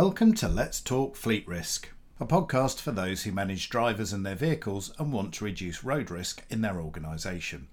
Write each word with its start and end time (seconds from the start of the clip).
Welcome 0.00 0.32
to 0.34 0.48
Let's 0.48 0.80
Talk 0.80 1.16
Fleet 1.16 1.44
Risk, 1.48 1.88
a 2.20 2.24
podcast 2.24 2.80
for 2.80 2.92
those 2.92 3.24
who 3.24 3.32
manage 3.32 3.68
drivers 3.68 4.12
and 4.12 4.24
their 4.24 4.36
vehicles 4.36 4.94
and 4.96 5.12
want 5.12 5.34
to 5.34 5.44
reduce 5.44 5.82
road 5.82 6.08
risk 6.08 6.44
in 6.50 6.60
their 6.60 6.80
organisation. 6.80 7.66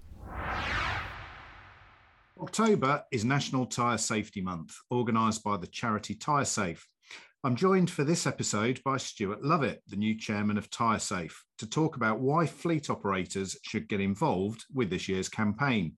October 2.41 3.04
is 3.12 3.23
National 3.23 3.68
Tyre 3.68 4.00
Safety 4.00 4.41
Month, 4.41 4.76
organised 4.90 5.44
by 5.44 5.55
the 5.58 5.68
charity 5.68 6.16
Tyre 6.16 6.46
Safe. 6.46 6.88
I'm 7.44 7.55
joined 7.55 7.91
for 7.91 8.04
this 8.04 8.26
episode 8.26 8.82
by 8.84 8.98
Stuart 8.98 9.44
Lovett, 9.44 9.84
the 9.88 9.96
new 9.96 10.18
chairman 10.18 10.57
of 10.57 10.71
Tyre 10.71 10.98
Safe, 10.98 11.46
to 11.60 11.70
talk 11.70 11.96
about 11.96 12.21
why 12.21 12.48
fleet 12.48 12.89
operators 12.89 13.55
should 13.62 13.88
get 13.88 14.02
involved 14.02 14.66
with 14.73 14.89
this 14.89 15.08
year's 15.08 15.30
campaign. 15.30 15.95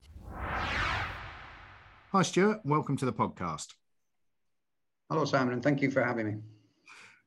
Hi, 2.12 2.22
Stuart. 2.22 2.60
Welcome 2.66 2.98
to 2.98 3.06
the 3.06 3.14
podcast. 3.14 3.68
Hello, 5.10 5.24
Simon, 5.24 5.54
and 5.54 5.64
thank 5.64 5.82
you 5.82 5.90
for 5.90 6.04
having 6.04 6.28
me. 6.28 6.36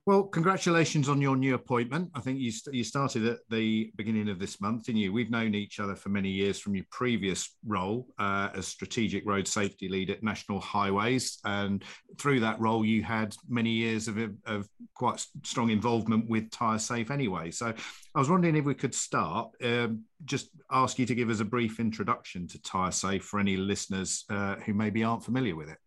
Well, 0.06 0.24
congratulations 0.24 1.08
on 1.08 1.20
your 1.20 1.36
new 1.36 1.54
appointment. 1.54 2.10
I 2.14 2.20
think 2.20 2.40
you, 2.40 2.50
st- 2.50 2.74
you 2.74 2.84
started 2.84 3.26
at 3.26 3.38
the 3.48 3.92
beginning 3.96 4.28
of 4.28 4.38
this 4.38 4.60
month, 4.60 4.86
didn't 4.86 5.00
you? 5.00 5.12
We've 5.12 5.30
known 5.30 5.54
each 5.54 5.78
other 5.78 5.94
for 5.94 6.08
many 6.08 6.30
years 6.30 6.58
from 6.58 6.74
your 6.74 6.84
previous 6.90 7.56
role 7.66 8.06
uh, 8.18 8.48
as 8.54 8.66
strategic 8.66 9.26
road 9.26 9.46
safety 9.46 9.88
lead 9.88 10.10
at 10.10 10.22
National 10.22 10.58
Highways. 10.58 11.38
And 11.44 11.84
through 12.18 12.40
that 12.40 12.58
role, 12.60 12.84
you 12.84 13.02
had 13.02 13.36
many 13.48 13.70
years 13.70 14.08
of, 14.08 14.18
of 14.46 14.68
quite 14.94 15.24
strong 15.44 15.70
involvement 15.70 16.28
with 16.28 16.50
Tyre 16.50 16.78
Safe 16.78 17.10
anyway. 17.10 17.50
So 17.50 17.72
I 18.14 18.18
was 18.18 18.28
wondering 18.28 18.56
if 18.56 18.64
we 18.64 18.74
could 18.74 18.94
start, 18.94 19.50
um, 19.62 20.04
just 20.24 20.50
ask 20.70 20.98
you 20.98 21.06
to 21.06 21.14
give 21.14 21.30
us 21.30 21.40
a 21.40 21.44
brief 21.44 21.78
introduction 21.78 22.46
to 22.48 22.60
Tyre 22.62 22.92
Safe 22.92 23.24
for 23.24 23.38
any 23.38 23.56
listeners 23.56 24.24
uh, 24.28 24.56
who 24.56 24.74
maybe 24.74 25.04
aren't 25.04 25.24
familiar 25.24 25.56
with 25.56 25.68
it. 25.68 25.78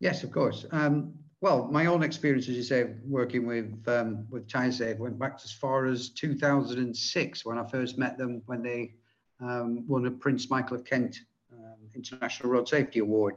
Yes, 0.00 0.22
of 0.24 0.32
course. 0.32 0.66
Um, 0.72 1.14
well, 1.40 1.68
my 1.70 1.86
own 1.86 2.02
experience, 2.02 2.48
as 2.48 2.56
you 2.56 2.62
say, 2.62 2.94
working 3.06 3.46
with 3.46 3.86
um, 3.86 4.26
with 4.30 4.48
TyreSafe 4.48 4.98
went 4.98 5.18
back 5.18 5.40
as 5.44 5.52
far 5.52 5.86
as 5.86 6.08
2006 6.10 7.44
when 7.44 7.58
I 7.58 7.66
first 7.66 7.98
met 7.98 8.16
them 8.16 8.42
when 8.46 8.62
they 8.62 8.94
um, 9.40 9.86
won 9.86 10.06
a 10.06 10.10
Prince 10.10 10.48
Michael 10.48 10.76
of 10.76 10.84
Kent 10.84 11.20
um, 11.52 11.76
International 11.94 12.50
Road 12.50 12.68
Safety 12.68 13.00
Award. 13.00 13.34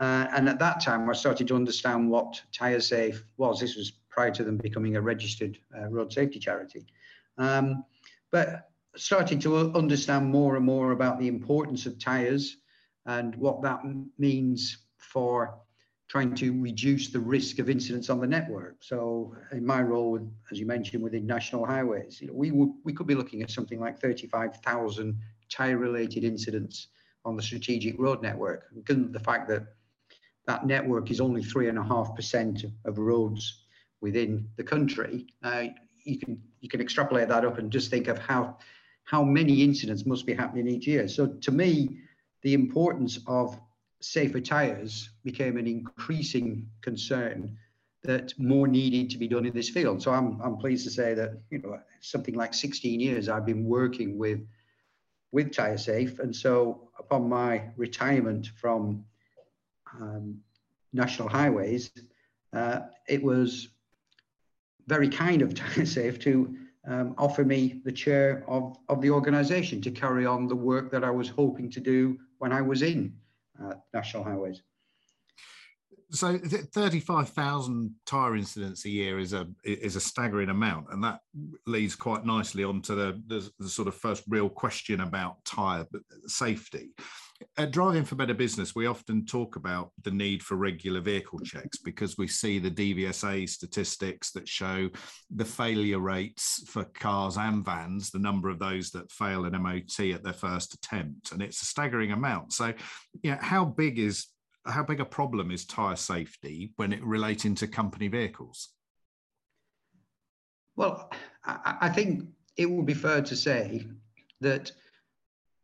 Uh, 0.00 0.26
and 0.32 0.48
at 0.48 0.58
that 0.58 0.80
time, 0.80 1.08
I 1.08 1.12
started 1.14 1.48
to 1.48 1.56
understand 1.56 2.10
what 2.10 2.40
TyreSafe 2.52 3.22
was. 3.36 3.60
This 3.60 3.76
was 3.76 3.92
prior 4.10 4.30
to 4.30 4.44
them 4.44 4.58
becoming 4.58 4.96
a 4.96 5.00
registered 5.00 5.58
uh, 5.76 5.88
road 5.88 6.12
safety 6.12 6.38
charity. 6.38 6.86
Um, 7.38 7.84
but 8.30 8.70
starting 8.96 9.38
to 9.40 9.72
understand 9.74 10.26
more 10.26 10.56
and 10.56 10.64
more 10.64 10.92
about 10.92 11.18
the 11.18 11.28
importance 11.28 11.86
of 11.86 11.98
tyres 11.98 12.58
and 13.06 13.34
what 13.36 13.62
that 13.62 13.80
means 14.18 14.78
for 14.98 15.58
trying 16.08 16.34
to 16.34 16.60
reduce 16.60 17.08
the 17.08 17.20
risk 17.20 17.58
of 17.58 17.68
incidents 17.68 18.08
on 18.08 18.18
the 18.18 18.26
network. 18.26 18.76
So 18.80 19.34
in 19.52 19.64
my 19.64 19.82
role, 19.82 20.18
as 20.50 20.58
you 20.58 20.64
mentioned, 20.64 21.02
within 21.02 21.26
National 21.26 21.66
Highways, 21.66 22.20
you 22.20 22.28
know, 22.28 22.32
we, 22.32 22.50
would, 22.50 22.70
we 22.82 22.94
could 22.94 23.06
be 23.06 23.14
looking 23.14 23.42
at 23.42 23.50
something 23.50 23.78
like 23.78 24.00
35,000 24.00 25.18
tyre-related 25.50 26.24
incidents 26.24 26.88
on 27.24 27.36
the 27.36 27.42
strategic 27.42 27.98
road 27.98 28.22
network. 28.22 28.64
Given 28.86 29.12
the 29.12 29.20
fact 29.20 29.48
that 29.48 29.64
that 30.46 30.66
network 30.66 31.10
is 31.10 31.20
only 31.20 31.42
3.5% 31.42 32.72
of 32.86 32.98
roads 32.98 33.64
within 34.00 34.48
the 34.56 34.64
country, 34.64 35.26
uh, 35.42 35.64
you 36.04 36.18
can 36.18 36.40
you 36.60 36.68
can 36.68 36.80
extrapolate 36.80 37.28
that 37.28 37.44
up 37.44 37.58
and 37.58 37.70
just 37.70 37.90
think 37.90 38.08
of 38.08 38.18
how 38.18 38.56
how 39.04 39.22
many 39.22 39.62
incidents 39.62 40.06
must 40.06 40.24
be 40.26 40.32
happening 40.32 40.66
each 40.68 40.86
year. 40.86 41.06
So 41.06 41.26
to 41.26 41.50
me, 41.50 41.98
the 42.42 42.54
importance 42.54 43.18
of 43.26 43.60
safer 44.00 44.40
tyres 44.40 45.10
became 45.24 45.56
an 45.56 45.66
increasing 45.66 46.68
concern 46.80 47.56
that 48.04 48.32
more 48.38 48.68
needed 48.68 49.10
to 49.10 49.18
be 49.18 49.26
done 49.26 49.44
in 49.44 49.52
this 49.52 49.68
field. 49.68 50.00
So 50.00 50.12
I'm, 50.12 50.40
I'm 50.40 50.56
pleased 50.56 50.84
to 50.84 50.90
say 50.90 51.14
that, 51.14 51.40
you 51.50 51.58
know, 51.58 51.80
something 52.00 52.34
like 52.34 52.54
16 52.54 53.00
years 53.00 53.28
I've 53.28 53.44
been 53.44 53.64
working 53.64 54.16
with, 54.16 54.40
with 55.32 55.52
Tyre 55.52 55.76
Safe. 55.76 56.18
And 56.20 56.34
so 56.34 56.88
upon 56.98 57.28
my 57.28 57.64
retirement 57.76 58.48
from 58.56 59.04
um, 60.00 60.38
National 60.92 61.28
Highways, 61.28 61.90
uh, 62.52 62.80
it 63.08 63.22
was 63.22 63.68
very 64.86 65.08
kind 65.08 65.42
of 65.42 65.54
Tyre 65.54 65.84
Safe 65.98 66.20
to 66.20 66.56
um, 66.86 67.14
offer 67.18 67.44
me 67.44 67.80
the 67.84 67.92
chair 67.92 68.44
of, 68.46 68.76
of 68.88 69.02
the 69.02 69.10
organization 69.10 69.82
to 69.82 69.90
carry 69.90 70.24
on 70.24 70.46
the 70.46 70.56
work 70.56 70.92
that 70.92 71.02
I 71.02 71.10
was 71.10 71.28
hoping 71.28 71.68
to 71.72 71.80
do 71.80 72.16
when 72.38 72.52
I 72.52 72.62
was 72.62 72.82
in 72.82 73.12
national 73.94 74.24
highways. 74.24 74.62
So, 76.10 76.38
thirty-five 76.38 77.28
thousand 77.28 77.94
tire 78.06 78.34
incidents 78.36 78.86
a 78.86 78.88
year 78.88 79.18
is 79.18 79.34
a 79.34 79.46
is 79.62 79.94
a 79.94 80.00
staggering 80.00 80.48
amount, 80.48 80.86
and 80.90 81.04
that 81.04 81.20
leads 81.66 81.94
quite 81.94 82.24
nicely 82.24 82.64
onto 82.64 82.94
the, 82.94 83.22
the, 83.26 83.50
the 83.58 83.68
sort 83.68 83.88
of 83.88 83.94
first 83.94 84.24
real 84.26 84.48
question 84.48 85.00
about 85.00 85.44
tire 85.44 85.86
uh, 85.94 85.98
safety. 86.26 86.90
At 87.56 87.70
Driving 87.70 88.04
for 88.04 88.16
Better 88.16 88.34
Business, 88.34 88.74
we 88.74 88.86
often 88.86 89.24
talk 89.24 89.56
about 89.56 89.92
the 90.02 90.10
need 90.10 90.42
for 90.42 90.56
regular 90.56 91.00
vehicle 91.00 91.38
checks 91.40 91.78
because 91.78 92.18
we 92.18 92.26
see 92.26 92.58
the 92.58 92.70
DVSA 92.70 93.48
statistics 93.48 94.32
that 94.32 94.48
show 94.48 94.88
the 95.30 95.44
failure 95.44 96.00
rates 96.00 96.64
for 96.66 96.84
cars 96.84 97.36
and 97.36 97.64
vans, 97.64 98.10
the 98.10 98.18
number 98.18 98.48
of 98.48 98.58
those 98.58 98.90
that 98.90 99.12
fail 99.12 99.44
an 99.44 99.60
MOT 99.62 100.00
at 100.12 100.24
their 100.24 100.32
first 100.32 100.74
attempt, 100.74 101.32
and 101.32 101.42
it's 101.42 101.62
a 101.62 101.66
staggering 101.66 102.12
amount. 102.12 102.54
So, 102.54 102.72
yeah, 103.22 103.38
how 103.40 103.64
big 103.64 103.98
is 103.98 104.26
how 104.68 104.82
big 104.82 105.00
a 105.00 105.04
problem 105.04 105.50
is 105.50 105.64
tyre 105.64 105.96
safety 105.96 106.72
when 106.76 106.92
it 106.92 107.02
relating 107.02 107.54
to 107.56 107.66
company 107.66 108.08
vehicles? 108.08 108.68
Well, 110.76 111.10
I 111.44 111.88
think 111.88 112.28
it 112.56 112.70
would 112.70 112.86
be 112.86 112.94
fair 112.94 113.22
to 113.22 113.36
say 113.36 113.86
that 114.40 114.70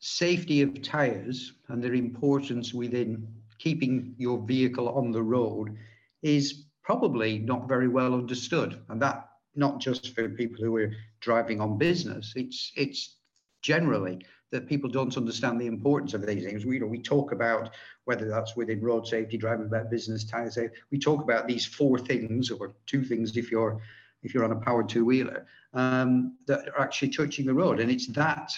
safety 0.01 0.63
of 0.63 0.83
tyres 0.83 1.53
and 1.69 1.83
their 1.83 1.95
importance 1.95 2.75
within 2.75 3.27
keeping 3.59 4.15
your 4.19 4.39
vehicle 4.45 4.89
on 4.89 5.13
the 5.13 5.23
road 5.23 5.77
is 6.23 6.65
probably 6.83 7.39
not 7.39 7.69
very 7.69 7.89
well 7.89 8.15
understood. 8.15 8.83
And 8.89 9.01
that 9.03 9.29
not 9.55 9.81
just 9.81 10.15
for 10.15 10.29
people 10.29 10.65
who 10.65 10.77
are 10.77 10.93
driving 11.21 11.61
on 11.61 11.79
business, 11.79 12.33
it's 12.37 12.73
it's 12.77 13.17
generally 13.63 14.19
that 14.51 14.69
people 14.69 14.89
don't 14.89 15.17
understand 15.17 15.61
the 15.61 15.67
importance 15.67 16.15
of 16.15 16.25
these 16.27 16.45
things. 16.45 16.65
We, 16.65 16.75
you 16.77 16.81
know, 16.81 16.87
we 16.87 17.01
talk 17.01 17.33
about 17.33 17.71
whether 18.05 18.29
that's 18.29 18.57
within 18.57 18.81
road 18.81 19.07
safety, 19.07 19.37
driving 19.37 19.67
about 19.67 19.91
business, 19.91 20.25
tire 20.25 20.51
safety. 20.51 20.77
We 20.91 20.99
talk 20.99 21.23
about 21.23 21.47
these 21.47 21.67
four 21.67 21.99
things, 21.99 22.51
or 22.51 22.75
two 22.87 23.05
things 23.05 23.37
if 23.37 23.51
you're 23.51 23.81
if 24.23 24.33
you're 24.33 24.45
on 24.45 24.53
a 24.53 24.57
powered 24.57 24.89
two 24.89 25.05
wheeler, 25.05 25.47
um, 25.75 26.39
that 26.47 26.69
are 26.69 26.81
actually 26.81 27.11
touching 27.11 27.45
the 27.45 27.53
road, 27.53 27.79
and 27.79 27.91
it's 27.91 28.07
that 28.09 28.53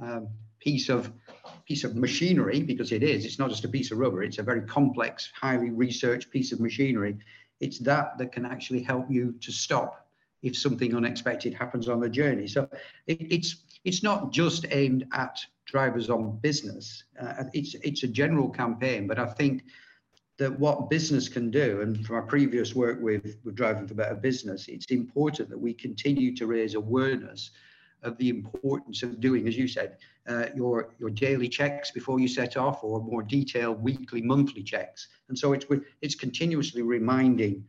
um, 0.00 0.28
piece 0.60 0.88
of 0.88 1.12
piece 1.64 1.84
of 1.84 1.96
machinery 1.96 2.60
because 2.60 2.92
it 2.92 3.02
is 3.02 3.24
it's 3.24 3.38
not 3.38 3.50
just 3.50 3.64
a 3.64 3.68
piece 3.68 3.90
of 3.90 3.98
rubber 3.98 4.22
it's 4.22 4.38
a 4.38 4.42
very 4.42 4.62
complex 4.62 5.30
highly 5.34 5.70
researched 5.70 6.30
piece 6.30 6.52
of 6.52 6.60
machinery 6.60 7.16
it's 7.60 7.78
that 7.78 8.16
that 8.18 8.32
can 8.32 8.44
actually 8.44 8.82
help 8.82 9.10
you 9.10 9.34
to 9.40 9.52
stop 9.52 10.05
if 10.42 10.56
something 10.56 10.94
unexpected 10.94 11.54
happens 11.54 11.88
on 11.88 12.00
the 12.00 12.08
journey 12.08 12.46
so 12.46 12.68
it, 13.06 13.20
it's 13.30 13.64
it's 13.84 14.02
not 14.02 14.32
just 14.32 14.66
aimed 14.70 15.06
at 15.12 15.38
drivers 15.66 16.10
on 16.10 16.38
business 16.38 17.04
uh, 17.20 17.44
it's 17.52 17.74
it's 17.82 18.02
a 18.02 18.08
general 18.08 18.48
campaign 18.48 19.06
but 19.06 19.18
i 19.18 19.26
think 19.26 19.64
that 20.38 20.58
what 20.58 20.90
business 20.90 21.28
can 21.28 21.50
do 21.50 21.80
and 21.80 22.06
from 22.06 22.16
our 22.16 22.22
previous 22.22 22.74
work 22.74 23.00
with 23.00 23.38
with 23.44 23.54
driving 23.54 23.86
for 23.86 23.94
better 23.94 24.14
business 24.14 24.68
it's 24.68 24.86
important 24.86 25.48
that 25.48 25.58
we 25.58 25.72
continue 25.72 26.34
to 26.36 26.46
raise 26.46 26.74
awareness 26.74 27.50
of 28.02 28.16
the 28.18 28.28
importance 28.28 29.02
of 29.02 29.20
doing, 29.20 29.48
as 29.48 29.56
you 29.56 29.68
said, 29.68 29.98
uh, 30.28 30.46
your 30.54 30.94
your 30.98 31.10
daily 31.10 31.48
checks 31.48 31.90
before 31.90 32.20
you 32.20 32.28
set 32.28 32.56
off, 32.56 32.82
or 32.82 33.00
more 33.02 33.22
detailed 33.22 33.82
weekly, 33.82 34.22
monthly 34.22 34.62
checks. 34.62 35.08
And 35.28 35.38
so 35.38 35.52
it's 35.52 35.66
it's 36.02 36.14
continuously 36.14 36.82
reminding 36.82 37.64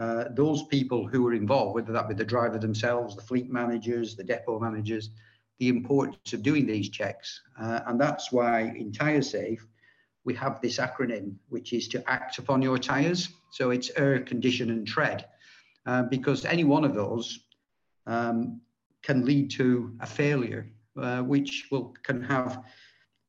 uh, 0.00 0.24
those 0.30 0.62
people 0.64 1.06
who 1.06 1.26
are 1.28 1.34
involved, 1.34 1.74
whether 1.74 1.92
that 1.92 2.08
be 2.08 2.14
the 2.14 2.24
driver 2.24 2.58
themselves, 2.58 3.14
the 3.14 3.22
fleet 3.22 3.50
managers, 3.50 4.16
the 4.16 4.24
depot 4.24 4.58
managers, 4.58 5.10
the 5.58 5.68
importance 5.68 6.32
of 6.32 6.42
doing 6.42 6.66
these 6.66 6.88
checks. 6.88 7.42
Uh, 7.60 7.80
and 7.86 8.00
that's 8.00 8.32
why 8.32 8.62
in 8.62 8.90
TyreSafe 8.90 9.60
we 10.24 10.34
have 10.34 10.60
this 10.62 10.78
acronym, 10.78 11.34
which 11.50 11.74
is 11.74 11.86
to 11.88 12.10
act 12.10 12.38
upon 12.38 12.62
your 12.62 12.78
tyres. 12.78 13.28
So 13.50 13.70
it's 13.70 13.90
air, 13.96 14.18
condition, 14.20 14.70
and 14.70 14.86
tread, 14.86 15.26
uh, 15.84 16.04
because 16.04 16.46
any 16.46 16.64
one 16.64 16.84
of 16.84 16.94
those 16.94 17.40
um, 18.06 18.62
can 19.02 19.26
lead 19.26 19.50
to 19.52 19.94
a 20.00 20.06
failure, 20.06 20.70
uh, 20.98 21.20
which 21.20 21.68
will 21.70 21.94
can 22.02 22.22
have 22.22 22.64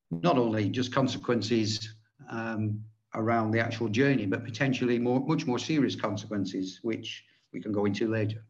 not 0.09 0.37
only 0.37 0.69
just 0.69 0.93
consequences 0.93 1.95
um, 2.29 2.81
around 3.15 3.51
the 3.51 3.59
actual 3.59 3.89
journey, 3.89 4.25
but 4.25 4.43
potentially 4.43 4.97
more, 4.99 5.19
much 5.25 5.45
more 5.45 5.59
serious 5.59 5.95
consequences, 5.95 6.79
which 6.81 7.23
we 7.53 7.61
can 7.61 7.71
go 7.71 7.85
into 7.85 8.07
later. 8.07 8.43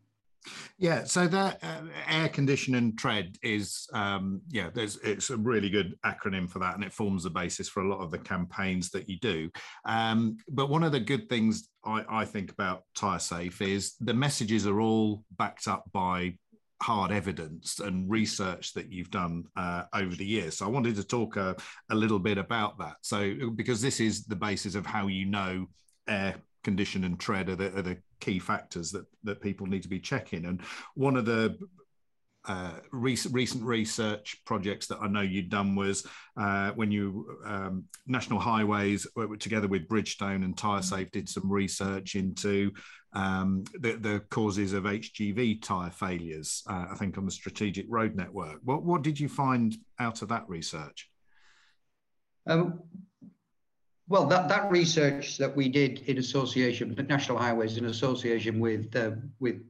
Yeah, 0.78 1.04
so 1.04 1.28
that 1.28 1.60
uh, 1.64 1.82
air 2.08 2.28
condition 2.28 2.76
and 2.76 2.98
tread 2.98 3.38
is 3.44 3.88
um, 3.94 4.42
yeah, 4.50 4.70
there's 4.74 4.98
it's 4.98 5.30
a 5.30 5.38
really 5.38 5.70
good 5.70 5.96
acronym 6.04 6.50
for 6.50 6.60
that, 6.60 6.74
and 6.76 6.84
it 6.84 6.92
forms 6.94 7.24
the 7.24 7.30
basis 7.30 7.70
for 7.70 7.84
a 7.84 7.88
lot 7.88 8.00
of 8.00 8.10
the 8.10 8.18
campaigns 8.18 8.90
that 8.92 9.08
you 9.08 9.20
do. 9.20 9.52
Um, 9.86 10.38
but 10.50 10.70
one 10.70 10.84
of 10.84 10.92
the 10.92 11.00
good 11.00 11.30
things 11.30 11.70
I, 11.86 12.04
I 12.10 12.26
think 12.26 12.52
about 12.52 12.84
Tyre 12.96 13.20
Safe 13.20 13.62
is 13.62 13.94
the 14.00 14.14
messages 14.14 14.66
are 14.66 14.82
all 14.82 15.24
backed 15.38 15.68
up 15.68 15.84
by 15.92 16.36
hard 16.82 17.12
evidence 17.12 17.80
and 17.80 18.10
research 18.10 18.74
that 18.74 18.92
you've 18.92 19.12
done 19.12 19.46
uh, 19.56 19.84
over 19.94 20.16
the 20.16 20.26
years. 20.26 20.58
So 20.58 20.66
I 20.66 20.70
wanted 20.70 20.96
to 20.96 21.04
talk 21.04 21.38
a, 21.38 21.56
a 21.90 21.96
little 21.96 22.20
bit 22.20 22.38
about 22.38 22.80
that. 22.80 22.96
So 23.02 23.50
because 23.56 23.82
this 23.82 24.00
is 24.00 24.26
the 24.26 24.36
basis 24.36 24.76
of 24.76 24.86
how 24.86 25.08
you 25.08 25.26
know 25.26 25.68
air 26.08 26.36
condition 26.64 27.04
and 27.04 27.20
tread 27.20 27.50
are 27.50 27.56
the, 27.56 27.78
are 27.78 27.82
the 27.82 27.98
key 28.20 28.40
factors 28.40 28.92
that 28.92 29.06
that 29.24 29.42
people 29.42 29.68
need 29.68 29.84
to 29.84 29.90
be 29.90 30.00
checking. 30.00 30.46
And 30.46 30.62
one 30.96 31.16
of 31.16 31.26
the 31.26 31.58
uh, 32.48 32.74
recent, 32.92 33.34
recent 33.34 33.64
research 33.64 34.38
projects 34.46 34.88
that 34.88 35.00
I 35.02 35.08
know 35.08 35.22
you'd 35.22 35.50
done 35.50 35.76
was 35.76 36.06
uh, 36.38 36.72
when 36.72 36.92
you 36.92 37.38
um, 37.46 37.86
National 38.08 38.40
Highways 38.40 39.06
together 39.40 39.68
with 39.68 39.88
Bridgestone 39.88 40.44
and 40.44 40.56
TyreSafe 40.56 41.12
did 41.12 41.30
some 41.30 41.52
research 41.52 42.16
into 42.16 42.72
um, 43.14 43.64
the, 43.80 43.94
the, 43.94 44.22
causes 44.30 44.74
of 44.74 44.86
HGV 44.86 45.62
tyre 45.62 45.92
failures. 45.92 46.64
Uh, 46.68 46.88
I 46.92 46.96
think 46.96 47.18
on 47.18 47.26
the 47.26 47.32
strategic 47.32 47.86
road 47.90 48.16
network. 48.16 48.60
What 48.64 48.84
what 48.84 49.02
did 49.02 49.20
you 49.20 49.28
find 49.28 49.76
out 50.00 50.22
of 50.22 50.30
that 50.30 50.48
research? 50.48 51.10
Um, 52.48 52.82
well, 54.08 54.26
that, 54.28 54.50
that 54.50 54.72
research 54.72 55.38
that 55.38 55.56
we 55.56 55.70
did 55.70 56.00
in 56.08 56.18
association, 56.18 56.90
with 56.90 57.08
National 57.08 57.38
Highways 57.38 57.78
in 57.78 57.86
association 57.86 58.60
with 58.60 58.96
uh, 58.96 59.12
with 59.40 59.62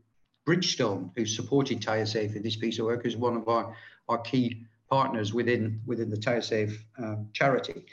Bridgestone, 0.45 1.11
who 1.15 1.25
supported 1.25 1.81
TyreSafe 1.81 2.35
in 2.35 2.41
this 2.41 2.55
piece 2.55 2.79
of 2.79 2.85
work, 2.85 3.05
is 3.05 3.15
one 3.15 3.35
of 3.35 3.47
our, 3.47 3.75
our 4.09 4.17
key 4.19 4.65
partners 4.89 5.33
within 5.33 5.81
within 5.85 6.09
the 6.09 6.17
TyreSafe 6.17 6.77
um, 6.97 7.29
charity. 7.33 7.85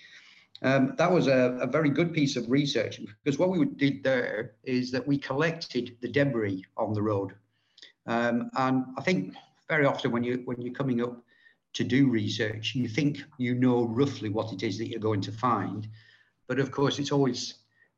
Um, 0.62 0.94
that 0.98 1.10
was 1.10 1.28
a, 1.28 1.56
a, 1.60 1.66
very 1.68 1.88
good 1.88 2.12
piece 2.12 2.34
of 2.34 2.50
research 2.50 3.00
because 3.22 3.38
what 3.38 3.50
we 3.50 3.64
did 3.64 4.02
there 4.02 4.56
is 4.64 4.90
that 4.90 5.06
we 5.06 5.16
collected 5.16 5.96
the 6.00 6.08
debris 6.08 6.64
on 6.76 6.92
the 6.92 7.02
road, 7.02 7.34
um, 8.06 8.50
and 8.56 8.84
I 8.96 9.02
think 9.02 9.34
very 9.68 9.86
often 9.86 10.10
when 10.10 10.24
you 10.24 10.42
when 10.46 10.60
you're 10.60 10.74
coming 10.74 11.00
up 11.00 11.22
to 11.74 11.84
do 11.84 12.08
research, 12.08 12.74
you 12.74 12.88
think 12.88 13.22
you 13.38 13.54
know 13.54 13.84
roughly 13.84 14.30
what 14.30 14.52
it 14.52 14.64
is 14.64 14.78
that 14.78 14.88
you're 14.88 14.98
going 14.98 15.20
to 15.20 15.32
find, 15.32 15.86
but 16.48 16.58
of 16.58 16.72
course, 16.72 16.98
it's 16.98 17.12
always 17.12 17.54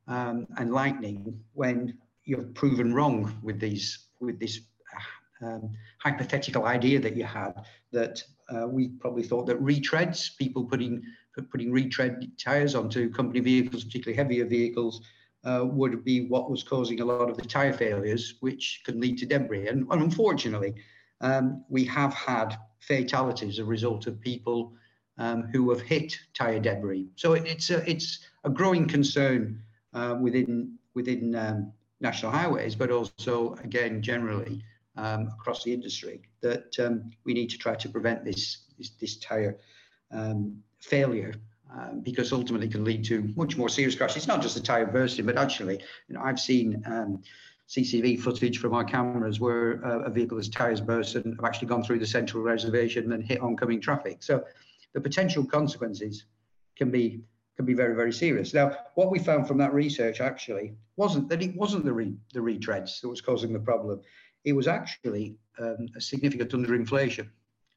um, 0.07 0.47
enlightening 0.59 1.41
when 1.55 1.97
you're 2.31 2.45
proven 2.63 2.95
wrong 2.95 3.37
with 3.43 3.59
these 3.59 4.07
with 4.21 4.39
this 4.39 4.61
uh, 4.95 5.47
um, 5.47 5.71
hypothetical 5.99 6.65
idea 6.65 7.01
that 7.01 7.17
you 7.17 7.25
had 7.25 7.53
that 7.91 8.23
uh, 8.55 8.69
we 8.69 8.89
probably 8.89 9.25
thought 9.25 9.47
that 9.47 9.61
retreads, 9.61 10.37
people 10.39 10.65
putting 10.65 11.03
putting 11.51 11.73
retread 11.73 12.31
tires 12.39 12.77
onto 12.77 13.11
company 13.11 13.41
vehicles, 13.41 13.83
particularly 13.83 14.17
heavier 14.17 14.45
vehicles, 14.45 15.01
uh, 15.45 15.65
would 15.65 16.05
be 16.05 16.27
what 16.27 16.51
was 16.51 16.63
causing 16.63 17.01
a 17.01 17.05
lot 17.05 17.29
of 17.31 17.37
the 17.37 17.47
tire 17.47 17.73
failures, 17.73 18.35
which 18.41 18.83
can 18.85 19.01
lead 19.01 19.19
to 19.19 19.27
debris. 19.27 19.67
And, 19.67 19.87
and 19.91 20.03
unfortunately, 20.03 20.75
um, 21.21 21.65
we 21.69 21.85
have 21.87 22.15
had 22.15 22.57
fatalities 22.79 23.55
as 23.55 23.59
a 23.59 23.65
result 23.65 24.07
of 24.07 24.21
people 24.21 24.73
um, 25.19 25.49
who 25.53 25.71
have 25.71 25.81
hit 25.81 26.17
tire 26.35 26.61
debris. 26.61 27.09
So 27.17 27.33
it, 27.33 27.45
it's 27.47 27.71
a 27.71 27.79
it's 27.91 28.21
a 28.45 28.51
growing 28.51 28.87
concern 28.87 29.63
uh, 29.95 30.17
within 30.21 30.79
within 30.95 31.35
um, 31.35 31.73
national 32.01 32.33
highways, 32.33 32.75
but 32.75 32.91
also 32.91 33.55
again 33.63 34.03
generally 34.03 34.63
um, 34.97 35.29
across 35.39 35.65
the 35.65 35.73
industry 35.73 36.23
that 36.41 36.79
um, 36.79 37.11
we 37.25 37.35
need 37.35 37.51
to 37.51 37.59
try 37.59 37.75
to 37.75 37.89
prevent 37.89 38.25
this 38.25 38.65
this, 38.79 38.91
this 39.01 39.17
tire 39.19 39.59
um, 40.11 40.63
failure. 40.81 41.35
Um, 41.73 42.01
because 42.01 42.33
ultimately 42.33 42.67
can 42.67 42.83
lead 42.83 43.05
to 43.05 43.33
much 43.37 43.57
more 43.57 43.69
serious 43.69 43.95
crashes. 43.95 44.17
It's 44.17 44.27
not 44.27 44.43
just 44.43 44.57
the 44.57 44.61
tire 44.61 44.87
bursting, 44.87 45.25
but 45.25 45.39
actually, 45.39 45.79
you 46.09 46.17
know, 46.17 46.21
I've 46.21 46.41
seen 46.41 46.83
CCTV 47.71 48.19
footage 48.19 48.59
from 48.59 48.75
our 48.75 48.83
cameras 48.83 49.39
where 49.39 49.85
uh, 49.87 50.01
a 50.01 50.11
vehicle's 50.11 50.49
tires 50.49 50.81
burst 50.81 51.15
and 51.15 51.37
have 51.37 51.45
actually 51.45 51.69
gone 51.69 51.85
through 51.85 52.01
the 52.01 52.07
central 52.07 52.43
reservation 52.43 53.13
and 53.13 53.23
hit 53.23 53.41
oncoming 53.41 53.81
traffic. 53.81 54.25
So 54.25 54.45
the 54.93 55.01
potential 55.01 55.45
consequences 55.45 56.25
can 56.77 56.91
be 56.91 57.21
can 57.61 57.67
be 57.67 57.75
very 57.75 57.95
very 57.95 58.13
serious. 58.13 58.55
Now, 58.55 58.77
what 58.95 59.11
we 59.11 59.19
found 59.19 59.47
from 59.47 59.59
that 59.59 59.75
research 59.75 60.21
actually 60.21 60.75
wasn't 60.97 61.29
that 61.29 61.43
it 61.43 61.55
wasn't 61.55 61.85
the 61.85 61.93
re, 61.93 62.15
the 62.33 62.41
retreads 62.41 63.01
that 63.01 63.09
was 63.09 63.21
causing 63.21 63.53
the 63.53 63.61
problem. 63.61 64.01
It 64.45 64.55
was 64.55 64.67
actually 64.67 65.37
um, 65.59 65.87
a 65.95 66.01
significant 66.01 66.53
underinflation, 66.53 67.29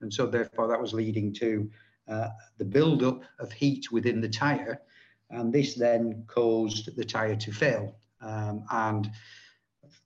and 0.01 0.13
so 0.13 0.25
therefore 0.25 0.68
that 0.69 0.81
was 0.81 0.94
leading 0.94 1.33
to 1.33 1.69
uh, 2.07 2.30
the 2.57 2.65
buildup 2.65 3.24
of 3.39 3.51
heat 3.51 3.91
within 3.91 4.21
the 4.21 4.30
tire, 4.30 4.81
and 5.30 5.51
this 5.51 5.75
then 5.75 6.24
caused 6.27 6.95
the 6.95 7.03
tire 7.03 7.35
to 7.35 7.51
fail. 7.51 7.95
Um, 8.21 8.63
and 8.71 9.12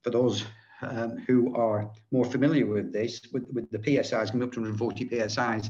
for 0.02 0.10
those 0.10 0.44
um, 0.82 1.18
who 1.28 1.56
are 1.56 1.92
more 2.12 2.26
familiar 2.26 2.66
with 2.66 2.92
this, 2.92 3.22
with, 3.32 3.46
with 3.54 3.70
the 3.70 3.80
PSIs 3.80 4.32
coming 4.32 4.48
up 4.48 4.54
to 4.54 4.60
140 4.60 5.06
PSIs, 5.10 5.70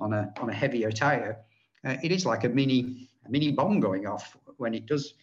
on 0.00 0.12
a 0.12 0.32
on 0.40 0.48
a 0.48 0.54
heavier 0.54 0.92
tire, 0.92 1.38
uh, 1.84 1.96
it 2.04 2.12
is 2.12 2.24
like 2.24 2.44
a 2.44 2.48
mini 2.48 3.08
mini 3.28 3.52
bomb 3.52 3.80
going 3.80 4.06
off 4.06 4.36
when 4.56 4.74
it 4.74 4.86
does 4.86 5.14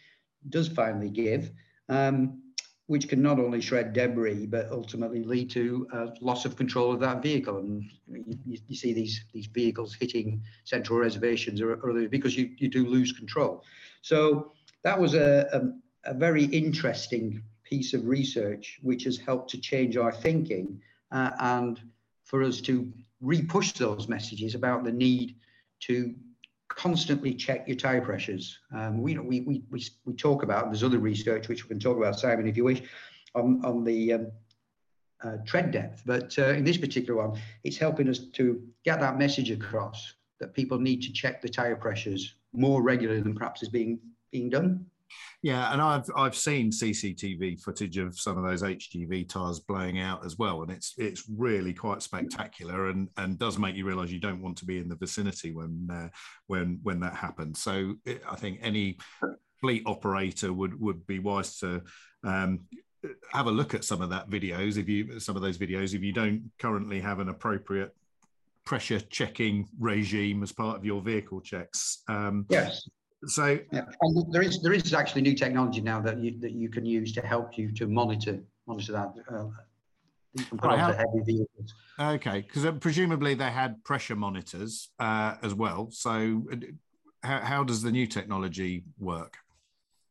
does 0.50 0.68
finally 0.68 1.10
give, 1.10 1.52
um, 1.90 2.42
which 2.88 3.08
can 3.08 3.22
not 3.22 3.40
only 3.40 3.62
shred 3.62 3.94
debris 3.94 4.46
but 4.46 4.70
ultimately 4.72 5.24
lead 5.24 5.50
to 5.50 5.88
a 5.94 6.14
loss 6.22 6.46
of 6.46 6.56
control 6.56 6.92
of 6.92 7.00
that 7.00 7.22
vehicle. 7.22 7.58
And 7.58 7.84
you, 8.08 8.58
you 8.68 8.76
see 8.76 8.94
these 8.94 9.26
these 9.34 9.48
vehicles 9.48 9.96
hitting 9.96 10.44
central 10.64 11.00
reservations 11.00 11.62
or, 11.62 11.76
or 11.76 12.08
because 12.08 12.38
you, 12.38 12.52
you 12.58 12.70
do 12.70 12.88
lose 12.88 13.12
control. 13.12 13.64
So 14.02 14.52
that 14.84 15.00
was 15.00 15.16
a, 15.16 15.48
a, 15.52 16.12
a 16.12 16.14
very 16.14 16.46
interesting 16.46 17.42
piece 17.64 17.94
of 17.94 18.06
research 18.06 18.80
which 18.84 19.04
has 19.04 19.18
helped 19.18 19.50
to 19.50 19.58
change 19.60 19.98
our 19.98 20.12
thinking 20.12 20.80
uh, 21.12 21.32
and 21.40 21.82
for 22.24 22.44
us 22.44 22.62
to 22.62 22.92
repush 23.24 23.74
those 23.74 24.08
messages 24.08 24.56
about 24.56 24.84
the 24.84 24.92
need 24.92 25.36
to 25.80 26.14
constantly 26.76 27.34
check 27.34 27.68
your 27.68 27.78
tire 27.78 28.02
pressures. 28.02 28.60
Um, 28.74 29.02
we, 29.02 29.18
we, 29.18 29.42
we, 29.42 29.64
we, 29.70 29.84
we 30.06 30.14
talk 30.14 30.44
about, 30.44 30.66
there's 30.66 30.84
other 30.84 31.00
research 31.00 31.48
which 31.48 31.64
we 31.64 31.70
can 31.70 31.80
talk 31.80 31.98
about, 31.98 32.20
Simon, 32.20 32.48
if 32.48 32.58
you 32.58 32.66
wish, 32.66 32.82
on, 33.34 33.62
on 33.64 33.84
the 33.84 34.14
um, 34.14 34.32
uh, 35.24 35.38
tread 35.46 35.72
depth. 35.72 36.04
But 36.06 36.38
uh, 36.38 36.50
in 36.50 36.64
this 36.64 36.78
particular 36.78 37.28
one, 37.28 37.40
it's 37.64 37.78
helping 37.78 38.10
us 38.10 38.20
to 38.20 38.62
get 38.84 39.00
that 39.00 39.18
message 39.18 39.52
across 39.52 40.14
that 40.40 40.54
people 40.54 40.78
need 40.78 41.02
to 41.04 41.14
check 41.14 41.42
the 41.42 41.50
tire 41.50 41.78
pressures 41.78 42.36
more 42.54 42.82
regularly 42.82 43.22
than 43.22 43.34
perhaps 43.34 43.64
is 43.64 43.70
being, 43.70 44.00
being 44.32 44.50
done. 44.50 44.86
Yeah, 45.42 45.72
and 45.72 45.82
I've 45.82 46.10
I've 46.16 46.36
seen 46.36 46.72
CCTV 46.72 47.62
footage 47.62 47.98
of 47.98 48.20
some 48.20 48.38
of 48.38 48.44
those 48.44 48.64
HGV 48.64 49.30
tires 49.30 49.60
blowing 49.60 50.00
out 50.00 50.26
as 50.26 50.38
well, 50.40 50.64
and 50.64 50.72
it's 50.72 50.96
it's 50.98 51.24
really 51.30 51.74
quite 51.74 52.02
spectacular, 52.02 52.90
and 52.90 53.10
and 53.18 53.38
does 53.38 53.60
make 53.60 53.76
you 53.76 53.86
realise 53.86 54.10
you 54.10 54.20
don't 54.20 54.42
want 54.42 54.58
to 54.58 54.66
be 54.66 54.80
in 54.80 54.90
the 54.90 54.96
vicinity 54.96 55.52
when 55.52 55.88
uh, 55.92 56.10
when 56.48 56.80
when 56.84 57.00
that 57.02 57.16
happens. 57.16 57.62
So 57.62 57.94
it, 58.06 58.24
I 58.30 58.36
think 58.36 58.60
any 58.62 58.98
fleet 59.62 59.84
operator 59.86 60.52
would 60.52 60.80
would 60.80 61.06
be 61.06 61.20
wise 61.20 61.60
to. 61.60 61.84
Um, 62.24 62.62
have 63.32 63.46
a 63.46 63.52
look 63.52 63.76
at 63.76 63.84
some 63.84 64.02
of 64.02 64.10
that 64.10 64.28
videos 64.32 64.78
if 64.78 64.90
you 64.90 65.20
some 65.20 65.36
of 65.36 65.44
those 65.44 65.60
videos 65.60 65.94
if 65.94 66.02
you 66.02 66.12
don't 66.12 66.50
currently 66.58 67.00
have 67.00 67.20
an 67.20 67.30
appropriate 67.30 67.96
pressure 68.66 69.00
checking 69.00 69.68
regime 69.80 70.42
as 70.42 70.52
part 70.52 70.76
of 70.76 70.84
your 70.84 71.04
vehicle 71.04 71.40
checks 71.40 72.02
um, 72.08 72.48
yes 72.50 72.90
so 73.28 73.60
yeah. 73.72 73.86
there 74.32 74.42
is 74.42 74.62
there 74.62 74.74
is 74.74 74.94
actually 74.94 75.22
new 75.22 75.36
technology 75.36 75.82
now 75.82 76.02
that 76.02 76.20
you 76.20 76.40
that 76.40 76.52
you 76.52 76.70
can 76.70 76.86
use 76.86 77.12
to 77.14 77.22
help 77.22 77.58
you 77.58 77.72
to 77.74 77.88
monitor 77.88 78.40
monitor 78.68 78.92
that. 78.94 79.14
Uh, 79.30 79.46
Okay, 81.98 82.42
because 82.42 82.66
uh, 82.66 82.74
presumably 82.74 83.36
they 83.36 83.50
had 83.50 83.82
pressure 83.86 84.16
monitors 84.16 84.90
uh, 85.00 85.36
as 85.42 85.54
well. 85.54 85.88
So, 85.92 86.44
uh, 86.52 86.58
how, 87.24 87.40
how 87.40 87.64
does 87.64 87.82
the 87.82 87.92
new 87.92 88.06
technology 88.06 88.84
work? 89.00 89.38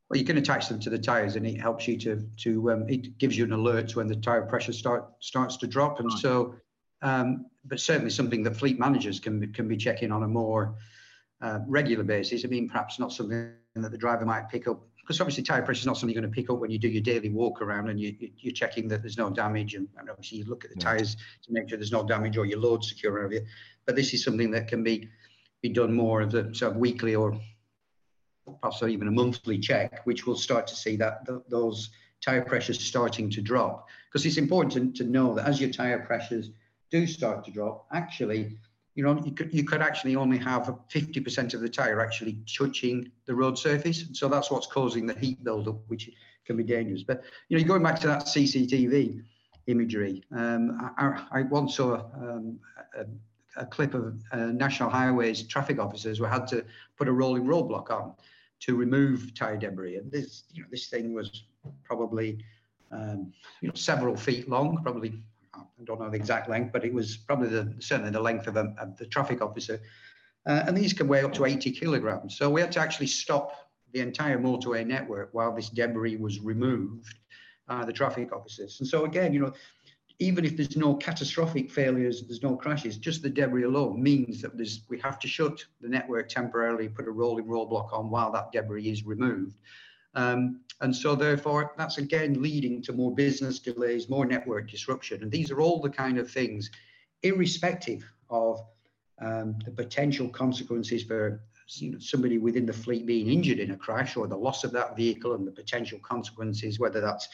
Well, 0.09 0.18
you 0.18 0.25
can 0.25 0.38
attach 0.38 0.68
them 0.68 0.80
to 0.80 0.90
the 0.90 0.99
tires, 0.99 1.37
and 1.37 1.47
it 1.47 1.61
helps 1.61 1.87
you 1.87 1.99
to 1.99 2.26
to 2.38 2.73
um, 2.73 2.88
it 2.88 3.18
gives 3.18 3.37
you 3.37 3.44
an 3.44 3.52
alert 3.52 3.97
when 3.97 4.06
the 4.06 4.16
tire 4.16 4.42
pressure 4.42 4.73
start 4.73 5.06
starts 5.21 5.56
to 5.59 5.66
drop, 5.66 6.00
and 6.00 6.09
right. 6.09 6.18
so. 6.18 6.54
Um, 7.02 7.47
but 7.66 7.80
certainly 7.80 8.09
something 8.11 8.42
that 8.44 8.56
fleet 8.56 8.78
managers 8.78 9.21
can 9.21 9.52
can 9.52 9.68
be 9.68 9.76
checking 9.76 10.11
on 10.11 10.23
a 10.23 10.28
more 10.28 10.75
uh, 11.45 11.61
regular 11.67 12.05
basis. 12.05 12.45
I 12.45 12.49
mean, 12.49 12.69
perhaps 12.69 12.99
not 12.99 13.13
something 13.13 13.53
that 13.75 13.93
the 13.93 13.99
driver 13.99 14.25
might 14.25 14.49
pick 14.49 14.67
up 14.67 14.81
because 14.97 15.21
obviously 15.21 15.43
tire 15.43 15.61
pressure 15.61 15.81
is 15.81 15.87
not 15.87 15.99
something 15.99 16.15
you're 16.15 16.23
going 16.23 16.33
to 16.33 16.35
pick 16.35 16.49
up 16.49 16.59
when 16.59 16.71
you 16.71 16.79
do 16.79 16.89
your 16.89 17.03
daily 17.03 17.29
walk 17.29 17.61
around 17.61 17.91
and 17.91 18.01
you, 18.01 18.17
you're 18.39 18.55
checking 18.55 18.89
that 18.89 19.03
there's 19.03 19.19
no 19.19 19.29
damage 19.29 19.75
and, 19.75 19.87
and 19.99 20.09
obviously 20.09 20.39
you 20.39 20.45
look 20.47 20.65
at 20.65 20.71
the 20.71 20.77
yeah. 20.79 20.85
tires 20.93 21.17
to 21.43 21.53
make 21.53 21.69
sure 21.69 21.77
there's 21.77 21.93
no 21.93 22.03
damage 22.03 22.39
or 22.39 22.47
your 22.47 22.59
load 22.59 22.83
secure 22.83 23.19
over 23.23 23.35
you. 23.35 23.45
But 23.85 23.97
this 23.97 24.15
is 24.15 24.25
something 24.25 24.51
that 24.53 24.69
can 24.69 24.83
be 24.83 25.09
be 25.61 25.69
done 25.69 25.93
more 25.93 26.23
of 26.23 26.31
the 26.31 26.55
sort 26.55 26.73
of 26.73 26.79
weekly 26.79 27.15
or 27.15 27.39
perhaps 28.61 28.83
even 28.83 29.09
a 29.09 29.11
monthly 29.11 29.59
check, 29.59 30.01
which 30.05 30.27
will 30.27 30.37
start 30.37 30.67
to 30.69 30.77
see 30.77 30.97
that 30.97 31.27
th- 31.27 31.41
those 31.49 31.91
tire 32.23 32.43
pressures 32.43 32.81
starting 32.81 33.31
to 33.31 33.43
drop. 33.43 33.87
Because 34.09 34.25
it's 34.25 34.37
important 34.37 34.97
to, 34.97 35.05
to 35.05 35.11
know 35.11 35.35
that 35.35 35.47
as 35.47 35.61
your 35.61 35.71
tire 35.71 36.01
pressures 36.01 36.51
do 36.91 37.07
start 37.07 37.45
to 37.45 37.51
drop, 37.51 37.87
actually, 37.93 38.59
you 38.95 39.03
know, 39.03 39.21
you 39.25 39.33
could, 39.33 39.53
you 39.53 39.65
could 39.65 39.83
actually 39.83 40.17
only 40.17 40.39
have 40.39 40.73
50% 40.93 41.55
of 41.55 41.61
the 41.61 41.69
tire 41.69 42.01
actually 42.01 42.39
touching 42.47 43.11
the 43.27 43.35
road 43.35 43.59
surface. 43.59 44.05
So 44.13 44.29
that's 44.29 44.51
what's 44.51 44.67
causing 44.67 45.07
the 45.07 45.15
heat 45.15 45.43
buildup, 45.43 45.81
which 45.89 46.11
can 46.47 46.57
be 46.57 46.63
dangerous. 46.63 47.03
But, 47.03 47.25
you 47.49 47.59
know, 47.59 47.65
going 47.65 47.83
back 47.83 47.99
to 48.01 48.07
that 48.07 48.27
CCTV 48.27 49.23
imagery. 49.67 50.23
Um, 50.33 50.93
I, 50.99 51.25
I, 51.33 51.43
once 51.43 51.77
saw 51.77 51.95
um, 52.15 52.59
a, 52.97 53.07
a, 53.57 53.67
clip 53.67 53.95
of 53.95 54.21
uh, 54.33 54.47
National 54.47 54.91
Highways 54.91 55.43
traffic 55.45 55.79
officers 55.79 56.19
who 56.19 56.25
had 56.25 56.47
to 56.49 56.65
put 56.99 57.09
a 57.09 57.13
rolling 57.13 57.45
roadblock 57.45 57.91
on 57.91 58.13
to 58.61 58.77
remove 58.77 59.35
tire 59.35 59.57
debris. 59.57 59.97
And 59.97 60.11
this, 60.11 60.45
you 60.53 60.63
know, 60.63 60.69
this 60.71 60.89
thing 60.89 61.15
was 61.15 61.45
probably, 61.85 62.45
um, 62.93 63.33
you 63.61 63.69
know, 63.69 63.75
several 63.75 64.17
feet 64.17 64.49
long, 64.49 64.83
probably 64.83 65.15
I 65.81 65.85
don't 65.85 66.00
know 66.00 66.11
the 66.11 66.16
exact 66.16 66.49
length, 66.49 66.73
but 66.73 66.85
it 66.85 66.93
was 66.93 67.16
probably 67.16 67.49
the, 67.49 67.75
certainly 67.81 68.11
the 68.11 68.21
length 68.21 68.47
of, 68.47 68.57
a, 68.57 68.75
of 68.78 68.97
the 68.97 69.07
traffic 69.07 69.43
officer. 69.43 69.81
Uh, 70.47 70.64
and 70.66 70.76
these 70.76 70.93
can 70.93 71.09
weigh 71.09 71.23
up 71.23 71.33
to 71.35 71.45
80 71.45 71.73
kilograms. 71.73 72.37
So 72.37 72.50
we 72.50 72.61
had 72.61 72.73
to 72.73 72.81
actually 72.81 73.07
stop 73.07 73.71
the 73.93 74.00
entire 74.00 74.38
motorway 74.38 74.87
network 74.87 75.31
while 75.33 75.54
this 75.54 75.71
debris 75.71 76.16
was 76.16 76.40
removed, 76.40 77.14
the 77.87 77.93
traffic 77.93 78.33
officers. 78.33 78.78
And 78.81 78.88
so 78.88 79.04
again, 79.04 79.33
you 79.33 79.40
know, 79.40 79.52
even 80.19 80.45
if 80.45 80.57
there's 80.57 80.76
no 80.76 80.95
catastrophic 80.95 81.71
failures, 81.71 82.23
there's 82.26 82.43
no 82.43 82.57
crashes, 82.57 82.97
just 82.99 83.23
the 83.23 83.31
debris 83.31 83.64
alone 83.64 84.02
means 84.02 84.40
that 84.43 84.57
there's, 84.57 84.83
we 84.88 84.99
have 85.00 85.19
to 85.21 85.28
shut 85.28 85.64
the 85.81 85.88
network 85.88 86.28
temporarily, 86.28 86.88
put 86.88 87.09
a 87.09 87.11
rolling 87.11 87.47
roadblock 87.47 87.93
on 87.93 88.11
while 88.11 88.31
that 88.33 88.52
debris 88.52 88.88
is 88.88 89.04
removed. 89.04 89.57
Um, 90.14 90.61
and 90.80 90.94
so 90.94 91.14
therefore, 91.14 91.73
that's 91.76 91.99
again 91.99 92.42
leading 92.42 92.83
to 92.83 92.92
more 92.92 93.14
business 93.14 93.59
delays, 93.59 94.09
more 94.09 94.26
network 94.26 94.71
disruption. 94.71 95.23
And 95.23 95.30
these 95.30 95.50
are 95.50 95.61
all 95.61 95.80
the 95.80 95.90
kind 95.90 96.18
of 96.18 96.30
things, 96.30 96.71
irrespective 97.23 98.04
of 98.28 98.61
um, 99.21 99.56
the 99.64 99.71
potential 99.71 100.28
consequences 100.28 101.04
for 101.04 101.40
you 101.78 101.92
know, 101.92 101.99
somebody 101.99 102.38
within 102.38 102.66
the 102.66 102.73
fleet 102.73 103.06
being 103.06 103.28
injured 103.28 103.59
in 103.59 103.71
a 103.71 103.76
crash 103.76 104.16
or 104.16 104.26
the 104.26 104.37
loss 104.37 104.64
of 104.64 104.73
that 104.73 104.97
vehicle 104.97 105.35
and 105.35 105.47
the 105.47 105.52
potential 105.52 105.99
consequences, 106.00 106.78
whether 106.78 107.00
that's 107.00 107.28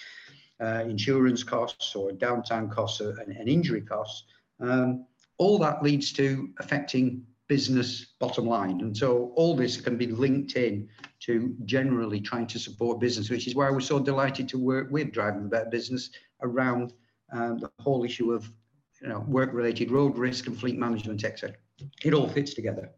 uh, 0.61 0.85
insurance 0.87 1.43
costs 1.43 1.97
or 1.97 2.11
downtime 2.11 2.71
costs 2.71 3.01
and, 3.01 3.19
and 3.19 3.49
injury 3.49 3.81
costs. 3.81 4.25
Um, 4.61 5.07
all 5.39 5.59
that 5.59 5.83
leads 5.83 6.13
to 6.13 6.51
affecting 6.59 7.25
business 7.51 8.15
bottom 8.21 8.47
line. 8.47 8.81
And 8.81 8.97
so 8.97 9.33
all 9.35 9.57
this 9.57 9.81
can 9.81 9.97
be 9.97 10.07
linked 10.07 10.55
in 10.55 10.89
to 11.27 11.57
generally 11.65 12.21
trying 12.21 12.47
to 12.47 12.61
support 12.61 13.01
business, 13.01 13.29
which 13.29 13.49
is 13.49 13.57
why 13.57 13.69
we're 13.71 13.81
so 13.81 13.99
delighted 13.99 14.49
to 14.51 14.57
work 14.57 14.87
with 14.93 15.11
Driving 15.11 15.47
a 15.47 15.49
Better 15.49 15.69
Business 15.69 16.11
around 16.43 16.93
um, 17.33 17.59
the 17.59 17.69
whole 17.81 18.05
issue 18.05 18.31
of 18.33 18.49
you 19.03 19.09
know, 19.09 19.25
work-related 19.27 19.91
road 19.91 20.17
risk 20.17 20.47
and 20.47 20.57
fleet 20.57 20.79
management, 20.79 21.25
etc. 21.25 21.57
It 22.05 22.15
all 22.15 22.29
fits 22.29 22.55
together. 22.55 22.93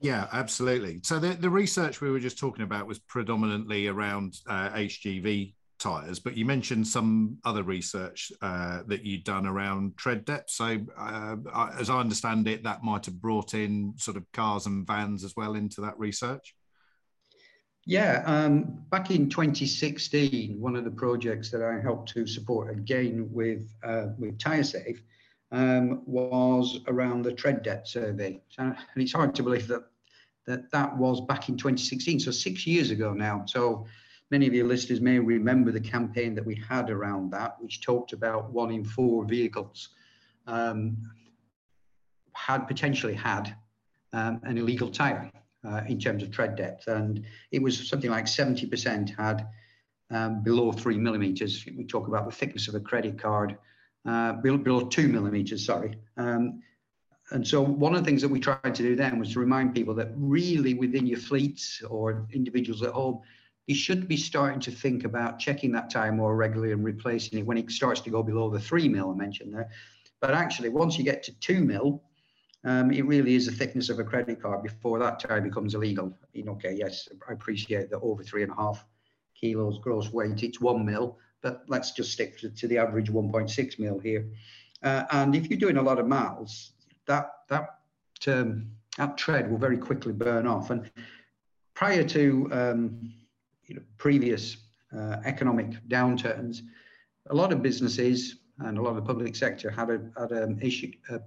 Yeah, 0.00 0.28
absolutely. 0.32 1.00
So 1.02 1.18
the, 1.18 1.34
the 1.34 1.50
research 1.50 2.00
we 2.00 2.10
were 2.10 2.20
just 2.20 2.38
talking 2.38 2.64
about 2.64 2.86
was 2.86 2.98
predominantly 3.00 3.86
around 3.86 4.40
uh, 4.46 4.70
HGV 4.70 5.52
tires, 5.80 6.20
but 6.20 6.36
you 6.36 6.44
mentioned 6.44 6.86
some 6.86 7.38
other 7.44 7.62
research 7.62 8.30
uh, 8.42 8.82
that 8.86 9.04
you'd 9.04 9.24
done 9.24 9.46
around 9.46 9.96
tread 9.96 10.24
depth. 10.24 10.50
So, 10.50 10.78
uh, 10.96 11.36
as 11.78 11.90
I 11.90 11.98
understand 11.98 12.46
it, 12.46 12.62
that 12.62 12.84
might 12.84 13.06
have 13.06 13.20
brought 13.20 13.54
in 13.54 13.94
sort 13.96 14.16
of 14.16 14.30
cars 14.32 14.66
and 14.66 14.86
vans 14.86 15.24
as 15.24 15.34
well 15.36 15.54
into 15.54 15.80
that 15.80 15.98
research. 15.98 16.54
Yeah, 17.86 18.22
um, 18.26 18.84
back 18.90 19.10
in 19.10 19.28
2016, 19.28 20.60
one 20.60 20.76
of 20.76 20.84
the 20.84 20.90
projects 20.90 21.50
that 21.50 21.62
I 21.62 21.80
helped 21.80 22.10
to 22.10 22.26
support 22.26 22.70
again 22.70 23.28
with 23.32 23.74
uh, 23.82 24.08
with 24.18 24.38
TyreSafe 24.38 25.00
um, 25.50 26.02
was 26.06 26.80
around 26.86 27.22
the 27.22 27.32
tread 27.32 27.62
depth 27.62 27.88
survey. 27.88 28.42
So, 28.50 28.62
and 28.62 28.76
it's 28.96 29.12
hard 29.12 29.34
to 29.36 29.42
believe 29.42 29.66
that 29.68 29.84
that 30.46 30.70
that 30.72 30.96
was 30.96 31.22
back 31.22 31.48
in 31.48 31.56
2016, 31.56 32.20
so 32.20 32.30
six 32.30 32.66
years 32.66 32.90
ago 32.90 33.12
now. 33.12 33.44
So 33.46 33.86
Many 34.30 34.46
of 34.46 34.54
your 34.54 34.66
listeners 34.66 35.00
may 35.00 35.18
remember 35.18 35.72
the 35.72 35.80
campaign 35.80 36.34
that 36.36 36.46
we 36.46 36.54
had 36.68 36.90
around 36.90 37.32
that, 37.32 37.56
which 37.60 37.80
talked 37.80 38.12
about 38.12 38.52
one 38.52 38.70
in 38.70 38.84
four 38.84 39.24
vehicles 39.24 39.88
um, 40.46 40.96
had 42.32 42.66
potentially 42.68 43.14
had 43.14 43.54
um, 44.12 44.40
an 44.44 44.56
illegal 44.56 44.88
tyre 44.88 45.30
uh, 45.64 45.82
in 45.88 45.98
terms 45.98 46.22
of 46.22 46.30
tread 46.30 46.56
depth. 46.56 46.86
And 46.86 47.24
it 47.50 47.60
was 47.60 47.88
something 47.88 48.10
like 48.10 48.26
70% 48.26 49.16
had 49.16 49.48
um, 50.10 50.42
below 50.42 50.72
three 50.72 50.98
millimeters. 50.98 51.64
We 51.66 51.84
talk 51.84 52.08
about 52.08 52.26
the 52.26 52.34
thickness 52.34 52.68
of 52.68 52.74
a 52.74 52.80
credit 52.80 53.18
card, 53.18 53.56
uh, 54.06 54.34
below, 54.34 54.86
two 54.86 55.08
millimeters, 55.08 55.64
sorry. 55.64 55.96
Um, 56.16 56.62
and 57.32 57.46
so 57.46 57.62
one 57.62 57.94
of 57.94 58.00
the 58.00 58.06
things 58.06 58.22
that 58.22 58.28
we 58.28 58.40
tried 58.40 58.74
to 58.74 58.82
do 58.82 58.96
then 58.96 59.18
was 59.18 59.32
to 59.34 59.40
remind 59.40 59.74
people 59.74 59.94
that 59.94 60.10
really 60.16 60.74
within 60.74 61.06
your 61.06 61.18
fleets 61.18 61.82
or 61.88 62.26
individuals 62.32 62.82
at 62.82 62.90
home, 62.90 63.20
you 63.66 63.74
should 63.74 64.08
be 64.08 64.16
starting 64.16 64.60
to 64.60 64.70
think 64.70 65.04
about 65.04 65.38
checking 65.38 65.72
that 65.72 65.90
tire 65.90 66.12
more 66.12 66.34
regularly 66.34 66.72
and 66.72 66.84
replacing 66.84 67.38
it 67.38 67.46
when 67.46 67.58
it 67.58 67.70
starts 67.70 68.00
to 68.00 68.10
go 68.10 68.22
below 68.22 68.50
the 68.50 68.60
three 68.60 68.88
mil 68.88 69.10
I 69.10 69.14
mentioned 69.14 69.54
there. 69.54 69.70
But 70.20 70.32
actually, 70.32 70.68
once 70.68 70.98
you 70.98 71.04
get 71.04 71.22
to 71.24 71.38
two 71.40 71.64
mil, 71.64 72.02
um, 72.64 72.90
it 72.90 73.06
really 73.06 73.34
is 73.34 73.46
the 73.46 73.52
thickness 73.52 73.88
of 73.88 73.98
a 73.98 74.04
credit 74.04 74.42
card 74.42 74.62
before 74.62 74.98
that 74.98 75.20
tire 75.20 75.40
becomes 75.40 75.74
illegal. 75.74 76.16
You 76.32 76.44
know, 76.44 76.52
okay, 76.52 76.74
yes, 76.76 77.08
I 77.28 77.32
appreciate 77.32 77.90
that 77.90 78.00
over 78.00 78.22
three 78.22 78.42
and 78.42 78.52
a 78.52 78.56
half 78.56 78.84
kilos 79.40 79.78
gross 79.78 80.12
weight, 80.12 80.42
it's 80.42 80.60
one 80.60 80.84
mil, 80.84 81.18
but 81.42 81.62
let's 81.68 81.92
just 81.92 82.12
stick 82.12 82.38
to, 82.40 82.50
to 82.50 82.68
the 82.68 82.76
average 82.76 83.10
1.6 83.10 83.78
mil 83.78 83.98
here. 83.98 84.28
Uh, 84.82 85.04
and 85.12 85.34
if 85.34 85.48
you're 85.48 85.58
doing 85.58 85.78
a 85.78 85.82
lot 85.82 85.98
of 85.98 86.06
miles, 86.06 86.72
that 87.06 87.30
that 87.48 87.78
um, 88.26 88.66
that 88.98 89.16
tread 89.16 89.50
will 89.50 89.58
very 89.58 89.78
quickly 89.78 90.12
burn 90.12 90.46
off. 90.46 90.70
And 90.70 90.90
prior 91.74 92.04
to 92.04 92.48
um, 92.52 93.12
you 93.70 93.76
know, 93.76 93.82
previous 93.98 94.56
uh, 94.94 95.16
economic 95.24 95.76
downturns, 95.88 96.62
a 97.30 97.34
lot 97.34 97.52
of 97.52 97.62
businesses 97.62 98.36
and 98.58 98.76
a 98.76 98.82
lot 98.82 98.90
of 98.90 98.96
the 98.96 99.02
public 99.02 99.36
sector 99.36 99.70
had 99.70 99.88
a 99.90 100.00
had 100.18 100.32
an 100.32 100.58
issue. 100.60 100.90
A, 101.08 101.20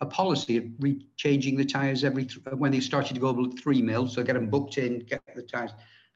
a 0.00 0.06
policy 0.06 0.56
of 0.56 0.64
re- 0.80 1.06
changing 1.16 1.56
the 1.56 1.64
tires 1.64 2.02
every 2.02 2.26
th- 2.26 2.44
when 2.58 2.72
they 2.72 2.80
started 2.80 3.14
to 3.14 3.20
go 3.20 3.32
below 3.32 3.50
three 3.62 3.80
mil, 3.80 4.08
so 4.08 4.22
get 4.24 4.34
them 4.34 4.50
booked 4.50 4.76
in, 4.76 4.98
get 4.98 5.22
the 5.36 5.42
tires, 5.42 5.70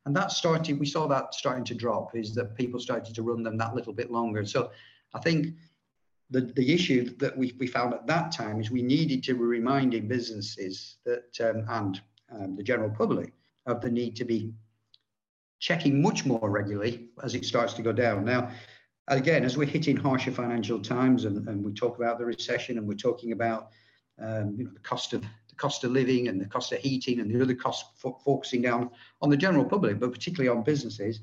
and 0.04 0.14
that 0.16 0.32
started. 0.32 0.78
We 0.80 0.86
saw 0.86 1.06
that 1.06 1.32
starting 1.32 1.64
to 1.66 1.74
drop. 1.74 2.16
Is 2.16 2.34
that 2.34 2.56
people 2.56 2.80
started 2.80 3.14
to 3.14 3.22
run 3.22 3.44
them 3.44 3.56
that 3.58 3.76
little 3.76 3.92
bit 3.92 4.10
longer. 4.10 4.44
So, 4.44 4.72
I 5.14 5.20
think 5.20 5.54
the, 6.30 6.40
the 6.40 6.74
issue 6.74 7.16
that 7.18 7.38
we, 7.38 7.54
we 7.58 7.68
found 7.68 7.94
at 7.94 8.06
that 8.08 8.32
time 8.32 8.60
is 8.60 8.70
we 8.70 8.82
needed 8.82 9.22
to 9.24 9.34
be 9.34 9.40
reminding 9.40 10.08
businesses 10.08 10.96
that 11.04 11.40
um, 11.40 11.64
and 11.68 12.00
um, 12.34 12.56
the 12.56 12.64
general 12.64 12.90
public 12.90 13.32
of 13.64 13.80
the 13.80 13.90
need 13.90 14.16
to 14.16 14.24
be 14.24 14.52
checking 15.58 16.00
much 16.00 16.24
more 16.24 16.50
regularly 16.50 17.08
as 17.22 17.34
it 17.34 17.44
starts 17.44 17.74
to 17.74 17.82
go 17.82 17.92
down. 17.92 18.24
Now, 18.24 18.50
again, 19.08 19.44
as 19.44 19.56
we're 19.56 19.66
hitting 19.66 19.96
harsher 19.96 20.30
financial 20.30 20.80
times 20.80 21.24
and, 21.24 21.48
and 21.48 21.64
we 21.64 21.72
talk 21.72 21.98
about 21.98 22.18
the 22.18 22.24
recession 22.24 22.78
and 22.78 22.86
we're 22.86 22.94
talking 22.94 23.32
about 23.32 23.70
um, 24.20 24.54
you 24.56 24.64
know, 24.64 24.70
the 24.72 24.80
cost 24.80 25.12
of 25.12 25.22
the 25.22 25.54
cost 25.56 25.84
of 25.84 25.92
living 25.92 26.28
and 26.28 26.40
the 26.40 26.46
cost 26.46 26.72
of 26.72 26.78
heating 26.78 27.20
and 27.20 27.30
the 27.30 27.40
other 27.40 27.54
costs 27.54 27.84
focusing 28.24 28.62
down 28.62 28.90
on 29.22 29.30
the 29.30 29.36
general 29.36 29.64
public, 29.64 29.98
but 29.98 30.12
particularly 30.12 30.48
on 30.48 30.62
businesses. 30.62 31.20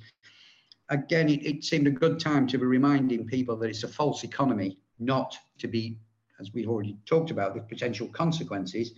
Again, 0.90 1.30
it, 1.30 1.46
it 1.46 1.64
seemed 1.64 1.88
a 1.88 1.92
good 1.92 2.20
time 2.20 2.48
to 2.48 2.58
be 2.58 2.66
reminding 2.66 3.26
people 3.26 3.56
that 3.58 3.70
it's 3.70 3.84
a 3.84 3.88
false 3.88 4.24
economy, 4.24 4.78
not 5.00 5.38
to 5.58 5.68
be, 5.68 5.98
as 6.40 6.54
we've 6.54 6.70
already 6.70 6.98
talked 7.06 7.32
about, 7.32 7.56
the 7.56 7.62
potential 7.62 8.08
consequences 8.08 8.94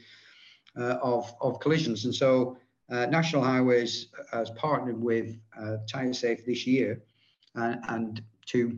uh, 0.77 0.97
of, 1.01 1.33
of 1.41 1.59
collisions. 1.59 2.05
And 2.05 2.13
so 2.13 2.57
uh, 2.89 3.05
National 3.07 3.43
Highways 3.43 4.07
has 4.31 4.49
partnered 4.51 5.01
with 5.01 5.37
uh, 5.59 5.77
TyreSafe 5.91 6.45
this 6.45 6.65
year 6.65 7.03
uh, 7.55 7.75
and 7.89 8.21
to 8.47 8.77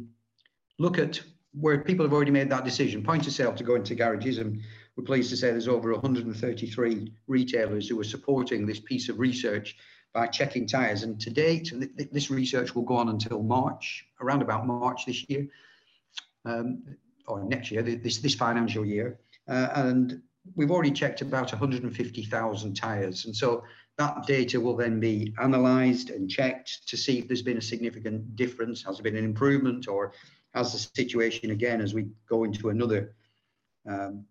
look 0.79 0.97
at 0.97 1.21
where 1.53 1.79
people 1.79 2.05
have 2.05 2.13
already 2.13 2.31
made 2.31 2.49
that 2.49 2.65
decision, 2.65 3.03
point 3.03 3.27
of 3.27 3.33
sale 3.33 3.53
to 3.53 3.63
go 3.63 3.75
into 3.75 3.95
garages. 3.95 4.37
And 4.37 4.61
we're 4.95 5.03
pleased 5.03 5.29
to 5.31 5.37
say 5.37 5.51
there's 5.51 5.67
over 5.67 5.91
133 5.93 7.13
retailers 7.27 7.87
who 7.87 7.99
are 7.99 8.03
supporting 8.03 8.65
this 8.65 8.79
piece 8.79 9.09
of 9.09 9.19
research 9.19 9.75
by 10.13 10.27
checking 10.27 10.67
tyres. 10.67 11.03
And 11.03 11.19
to 11.21 11.29
date, 11.29 11.71
th 11.71 12.09
this 12.11 12.29
research 12.29 12.75
will 12.75 12.83
go 12.83 12.95
on 12.95 13.09
until 13.09 13.43
March, 13.43 14.05
around 14.21 14.41
about 14.41 14.65
March 14.65 15.05
this 15.05 15.29
year, 15.29 15.47
um, 16.45 16.83
or 17.27 17.43
next 17.43 17.71
year, 17.71 17.83
this, 17.83 18.17
this 18.17 18.35
financial 18.35 18.85
year. 18.85 19.19
Uh, 19.47 19.69
and 19.75 20.21
we've 20.55 20.71
already 20.71 20.91
checked 20.91 21.21
about 21.21 21.51
150,000 21.51 22.73
tyres. 22.75 23.25
And 23.25 23.35
so 23.35 23.63
that 23.99 24.25
data 24.25 24.59
will 24.59 24.77
then 24.77 24.97
be 24.99 25.33
analysed 25.39 26.09
and 26.09 26.29
checked 26.29 26.87
to 26.87 26.95
see 26.95 27.19
if 27.19 27.27
there's 27.27 27.41
been 27.41 27.57
a 27.57 27.61
significant 27.61 28.35
difference, 28.37 28.81
has 28.81 28.95
there 28.97 29.03
been 29.03 29.17
an 29.17 29.25
improvement, 29.25 29.89
or 29.89 30.13
has 30.55 30.71
the 30.71 30.79
situation 30.79 31.51
again 31.51 31.81
as 31.81 31.93
we 31.93 32.07
go 32.27 32.45
into 32.45 32.69
another 32.69 33.13
um, 33.87 34.25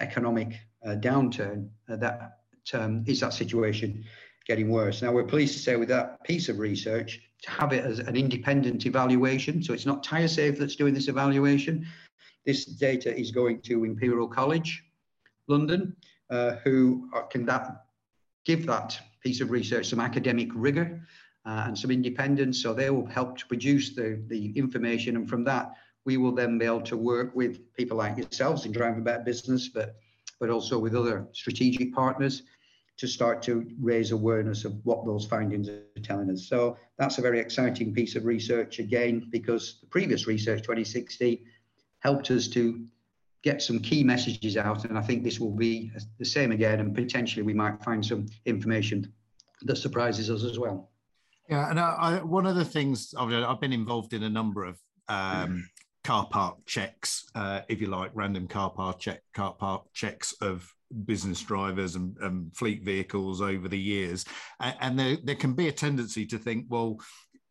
economic 0.00 0.58
uh, 0.84 0.96
downturn, 0.96 1.68
uh, 1.88 1.96
that 1.96 2.38
um, 2.74 3.04
is 3.06 3.20
that 3.20 3.32
situation 3.32 4.04
getting 4.44 4.68
worse. 4.68 5.02
Now 5.02 5.12
we're 5.12 5.22
pleased 5.24 5.54
to 5.54 5.60
say 5.60 5.76
with 5.76 5.88
that 5.90 6.24
piece 6.24 6.48
of 6.48 6.58
research 6.58 7.20
to 7.42 7.50
have 7.50 7.72
it 7.72 7.84
as 7.84 8.00
an 8.00 8.16
independent 8.16 8.86
evaluation. 8.86 9.62
So 9.62 9.72
it's 9.72 9.86
not 9.86 10.04
TyreSafe 10.04 10.58
that's 10.58 10.74
doing 10.74 10.94
this 10.94 11.06
evaluation. 11.06 11.86
This 12.44 12.64
data 12.64 13.16
is 13.16 13.30
going 13.30 13.60
to 13.62 13.84
Imperial 13.84 14.26
College, 14.26 14.82
London, 15.46 15.94
uh, 16.28 16.56
who 16.64 17.08
are, 17.12 17.22
can 17.28 17.46
that 17.46 17.84
give 18.44 18.66
that 18.66 18.98
piece 19.22 19.40
of 19.40 19.50
research 19.50 19.86
some 19.86 20.00
academic 20.00 20.48
rigor 20.54 21.00
uh, 21.46 21.64
and 21.66 21.78
some 21.78 21.90
independence. 21.90 22.62
So 22.62 22.72
they 22.72 22.90
will 22.90 23.06
help 23.06 23.38
to 23.38 23.46
produce 23.46 23.94
the, 23.94 24.22
the 24.28 24.52
information. 24.56 25.16
And 25.16 25.28
from 25.28 25.44
that, 25.44 25.72
we 26.04 26.16
will 26.16 26.32
then 26.32 26.58
be 26.58 26.64
able 26.64 26.82
to 26.82 26.96
work 26.96 27.34
with 27.34 27.72
people 27.74 27.96
like 27.96 28.16
yourselves 28.16 28.66
in 28.66 28.72
driving 28.72 29.04
better 29.04 29.22
business, 29.22 29.68
but, 29.68 29.96
but 30.40 30.50
also 30.50 30.78
with 30.78 30.94
other 30.96 31.28
strategic 31.32 31.94
partners 31.94 32.42
to 32.98 33.06
start 33.08 33.42
to 33.42 33.66
raise 33.80 34.12
awareness 34.12 34.64
of 34.64 34.74
what 34.84 35.04
those 35.06 35.26
findings 35.26 35.68
are 35.68 35.82
telling 36.02 36.30
us. 36.30 36.46
So 36.48 36.76
that's 36.98 37.18
a 37.18 37.22
very 37.22 37.40
exciting 37.40 37.94
piece 37.94 38.16
of 38.16 38.24
research 38.24 38.78
again, 38.78 39.28
because 39.30 39.78
the 39.80 39.86
previous 39.86 40.26
research, 40.26 40.62
2060, 40.62 41.44
helped 42.00 42.30
us 42.30 42.48
to 42.48 42.84
get 43.42 43.60
some 43.62 43.80
key 43.80 44.04
messages 44.04 44.56
out. 44.56 44.84
And 44.84 44.96
I 44.96 45.02
think 45.02 45.24
this 45.24 45.40
will 45.40 45.50
be 45.50 45.90
the 46.18 46.24
same 46.24 46.52
again, 46.52 46.80
and 46.80 46.94
potentially 46.94 47.42
we 47.42 47.54
might 47.54 47.82
find 47.82 48.04
some 48.04 48.26
information 48.46 49.12
that 49.62 49.76
surprises 49.76 50.30
us 50.30 50.44
as 50.44 50.58
well. 50.58 50.90
Yeah, 51.48 51.68
and 51.68 51.78
I, 51.78 51.90
I, 51.98 52.22
one 52.22 52.46
of 52.46 52.56
the 52.56 52.64
things 52.64 53.14
I've 53.18 53.60
been 53.60 53.72
involved 53.72 54.12
in 54.12 54.22
a 54.22 54.30
number 54.30 54.64
of 54.64 54.78
um, 55.08 55.68
car 56.04 56.26
park 56.26 56.58
checks, 56.66 57.28
uh, 57.34 57.60
if 57.68 57.80
you 57.80 57.88
like, 57.88 58.10
random 58.14 58.46
car 58.46 58.70
park 58.70 59.00
check, 59.00 59.22
car 59.34 59.52
park 59.52 59.82
checks 59.92 60.34
of 60.40 60.72
business 61.04 61.42
drivers 61.42 61.96
and, 61.96 62.16
and 62.18 62.54
fleet 62.56 62.84
vehicles 62.84 63.40
over 63.40 63.68
the 63.68 63.78
years, 63.78 64.24
and, 64.60 64.76
and 64.80 64.98
there 64.98 65.16
there 65.24 65.34
can 65.34 65.52
be 65.52 65.68
a 65.68 65.72
tendency 65.72 66.24
to 66.26 66.38
think, 66.38 66.66
well, 66.68 66.96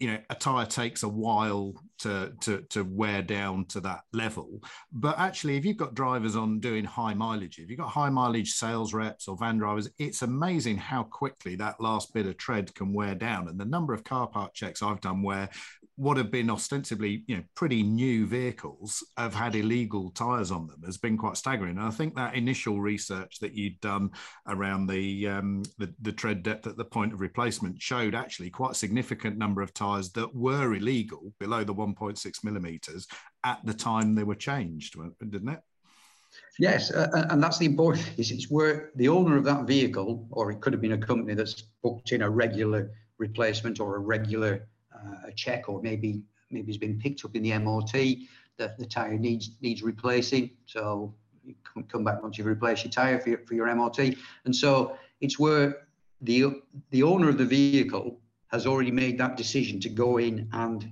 you 0.02 0.08
know 0.08 0.18
a 0.32 0.36
tire 0.36 0.66
takes 0.66 1.04
a 1.04 1.08
while 1.08 1.76
to, 2.00 2.34
to 2.42 2.62
to 2.70 2.84
wear 2.84 3.22
down 3.22 3.66
to 3.66 3.80
that 3.82 4.02
level. 4.14 4.60
But 4.92 5.20
actually 5.20 5.58
if 5.58 5.64
you've 5.64 5.78
got 5.78 5.94
drivers 5.94 6.36
on 6.36 6.60
doing 6.60 6.84
high 6.84 7.14
mileage 7.14 7.60
if 7.60 7.70
you've 7.70 7.78
got 7.78 7.90
high 7.90 8.10
mileage 8.10 8.54
sales 8.54 8.96
reps 8.96 9.28
or 9.28 9.38
van 9.38 9.60
drivers 9.60 9.88
it's 10.00 10.24
amazing 10.24 10.78
how 10.78 11.04
quickly 11.04 11.56
that 11.58 11.80
last 11.80 12.16
bit 12.16 12.26
of 12.26 12.36
tread 12.38 12.74
can 12.74 12.94
wear 12.94 13.14
down. 13.14 13.48
And 13.48 13.60
the 13.60 13.66
number 13.66 13.94
of 13.94 14.04
car 14.04 14.26
park 14.28 14.56
checks 14.56 14.82
i've 14.82 15.02
done 15.02 15.22
where 15.22 15.50
what 16.02 16.18
have 16.18 16.32
been 16.32 16.50
ostensibly 16.50 17.24
you 17.28 17.38
know 17.38 17.44
pretty 17.54 17.84
new 17.84 18.26
vehicles 18.26 19.06
have 19.18 19.36
had 19.36 19.56
illegal 19.56 20.10
tires 20.10 20.50
on 20.50 20.66
them 20.66 20.82
has 20.84 20.98
been 20.98 21.16
quite 21.16 21.38
staggering 21.38 21.78
and 21.78 21.86
i 21.86 21.92
think 21.92 22.16
that 22.16 22.34
initial 22.34 22.82
research 22.82 23.38
that 23.40 23.54
you'd 23.54 23.80
done 23.82 24.10
around 24.48 24.88
the 24.88 25.28
um, 25.28 25.62
the, 25.78 25.94
the 26.02 26.12
tread 26.12 26.42
depth 26.42 26.66
at 26.66 26.76
the 26.76 26.84
point 26.84 27.14
of 27.14 27.22
replacement 27.22 27.80
showed 27.80 28.16
actually 28.16 28.50
quite 28.50 28.72
a 28.72 28.76
significant 28.76 29.38
number 29.38 29.62
of 29.62 29.76
tires 29.76 30.12
that 30.12 30.34
were 30.34 30.74
illegal 30.74 31.32
below 31.40 31.64
the 31.64 31.74
1.6 31.74 32.44
millimeters 32.44 33.08
at 33.44 33.64
the 33.64 33.74
time 33.74 34.16
they 34.16 34.24
were 34.24 34.34
changed 34.34 34.98
didn't 35.30 35.50
it 35.50 35.60
Yes, 36.58 36.92
uh, 36.92 37.28
and 37.30 37.44
that's 37.44 37.58
the 37.58 37.66
important. 37.66 38.10
Is 38.18 38.32
it's 38.32 38.50
where 38.50 38.92
the 38.96 39.10
owner 39.10 39.36
of 39.36 39.44
that 39.44 39.68
vehicle, 39.68 40.26
or 40.32 40.50
it 40.50 40.62
could 40.62 40.72
have 40.72 40.82
been 40.82 40.94
a 40.94 40.98
company 40.98 41.34
that's 41.34 41.64
booked 41.84 42.14
in 42.14 42.22
a 42.22 42.30
regular 42.30 42.92
replacement 43.18 43.82
or 43.82 43.98
a 43.98 44.00
regular 44.00 44.54
uh, 44.56 44.81
Uh, 45.04 45.28
a 45.28 45.32
check 45.32 45.68
or 45.68 45.82
maybe 45.82 46.22
maybe 46.52 46.70
it's 46.70 46.78
been 46.78 47.00
picked 47.00 47.26
up 47.26 47.36
in 47.36 47.42
the 47.42 47.58
MOT 47.58 47.94
that 48.58 48.78
the 48.78 48.86
tyre 48.86 49.18
needs 49.18 49.52
needs 49.62 49.82
replacing. 49.82 50.52
So 50.66 51.16
you 51.44 51.56
can 51.64 51.84
come 51.84 52.04
back 52.04 52.22
once 52.22 52.38
you've 52.38 52.48
replaced 52.48 52.84
your 52.84 52.92
tyre 52.92 53.20
for 53.20 53.30
your, 53.30 53.40
for 53.40 53.56
your 53.56 53.74
MOT. 53.76 54.00
And 54.46 54.56
so 54.56 54.98
it's 55.20 55.40
where 55.40 55.88
the 56.22 56.62
the 56.92 57.04
owner 57.04 57.30
of 57.30 57.38
the 57.38 57.46
vehicle 57.46 58.20
has 58.48 58.68
already 58.68 58.92
made 58.92 59.18
that 59.18 59.38
decision 59.38 59.80
to 59.80 59.90
go 59.90 60.18
in 60.18 60.48
and 60.52 60.92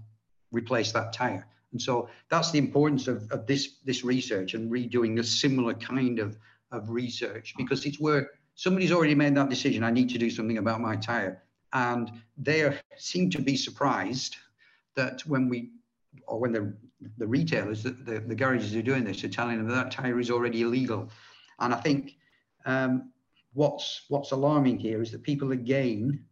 replace 0.51 0.91
that 0.93 1.13
tyre. 1.13 1.45
And 1.71 1.81
so 1.81 2.09
that's 2.29 2.49
the 2.51 2.57
importance 2.57 3.07
of, 3.07 3.29
of 3.31 3.45
this 3.45 3.75
this 3.85 4.03
research 4.03 4.55
and 4.55 4.71
redoing 4.71 5.19
a 5.19 5.23
similar 5.23 5.75
kind 5.75 6.19
of, 6.19 6.37
of 6.71 6.89
research 6.89 7.53
because 7.57 7.85
it's 7.85 7.99
where 7.99 8.31
somebody's 8.55 8.91
already 8.91 9.15
made 9.15 9.35
that 9.35 9.49
decision. 9.49 9.83
I 9.83 9.91
need 9.91 10.09
to 10.09 10.17
do 10.17 10.29
something 10.29 10.57
about 10.57 10.81
my 10.81 10.95
tyre 10.95 11.43
and 11.73 12.11
they 12.37 12.77
seem 12.97 13.29
to 13.29 13.41
be 13.41 13.55
surprised 13.55 14.37
that 14.95 15.21
when 15.25 15.49
we 15.49 15.71
or 16.27 16.39
when 16.39 16.51
the 16.51 16.73
the 17.17 17.27
retailers 17.27 17.83
the, 17.83 17.91
the, 17.91 18.19
the 18.19 18.35
garages 18.35 18.75
are 18.75 18.81
doing 18.81 19.03
this 19.03 19.23
are 19.23 19.29
telling 19.29 19.57
them 19.57 19.67
that, 19.67 19.91
tire 19.91 20.19
is 20.19 20.31
already 20.31 20.61
illegal. 20.61 21.09
And 21.59 21.73
i 21.73 21.77
think 21.77 22.15
um, 22.65 23.11
what's 23.53 24.05
what's 24.09 24.31
alarming 24.31 24.77
here 24.79 25.01
is 25.01 25.11
that 25.11 25.23
people 25.23 25.51
again 25.51 26.23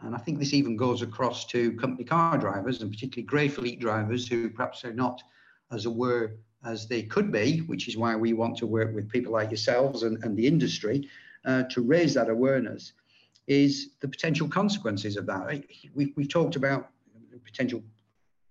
and 0.00 0.14
i 0.14 0.18
think 0.18 0.38
this 0.38 0.54
even 0.54 0.76
goes 0.76 1.02
across 1.02 1.46
to 1.46 1.72
company 1.76 2.04
car 2.04 2.38
drivers 2.38 2.80
and 2.82 2.90
particularly 2.90 3.26
grey 3.26 3.48
fleet 3.48 3.80
drivers 3.80 4.28
who 4.28 4.50
perhaps 4.50 4.84
are 4.84 4.92
not 4.92 5.22
as 5.72 5.86
aware 5.86 6.36
as 6.64 6.86
they 6.86 7.02
could 7.02 7.32
be 7.32 7.58
which 7.60 7.88
is 7.88 7.96
why 7.96 8.14
we 8.14 8.32
want 8.32 8.56
to 8.56 8.66
work 8.66 8.94
with 8.94 9.08
people 9.08 9.32
like 9.32 9.50
yourselves 9.50 10.02
and, 10.02 10.22
and 10.24 10.36
the 10.36 10.46
industry 10.46 11.08
uh, 11.44 11.62
to 11.70 11.80
raise 11.82 12.14
that 12.14 12.28
awareness 12.28 12.92
is 13.46 13.90
the 14.00 14.08
potential 14.08 14.48
consequences 14.48 15.16
of 15.16 15.26
that. 15.26 15.64
We, 15.94 16.12
we've 16.16 16.28
talked 16.28 16.56
about 16.56 16.90
potential 17.44 17.82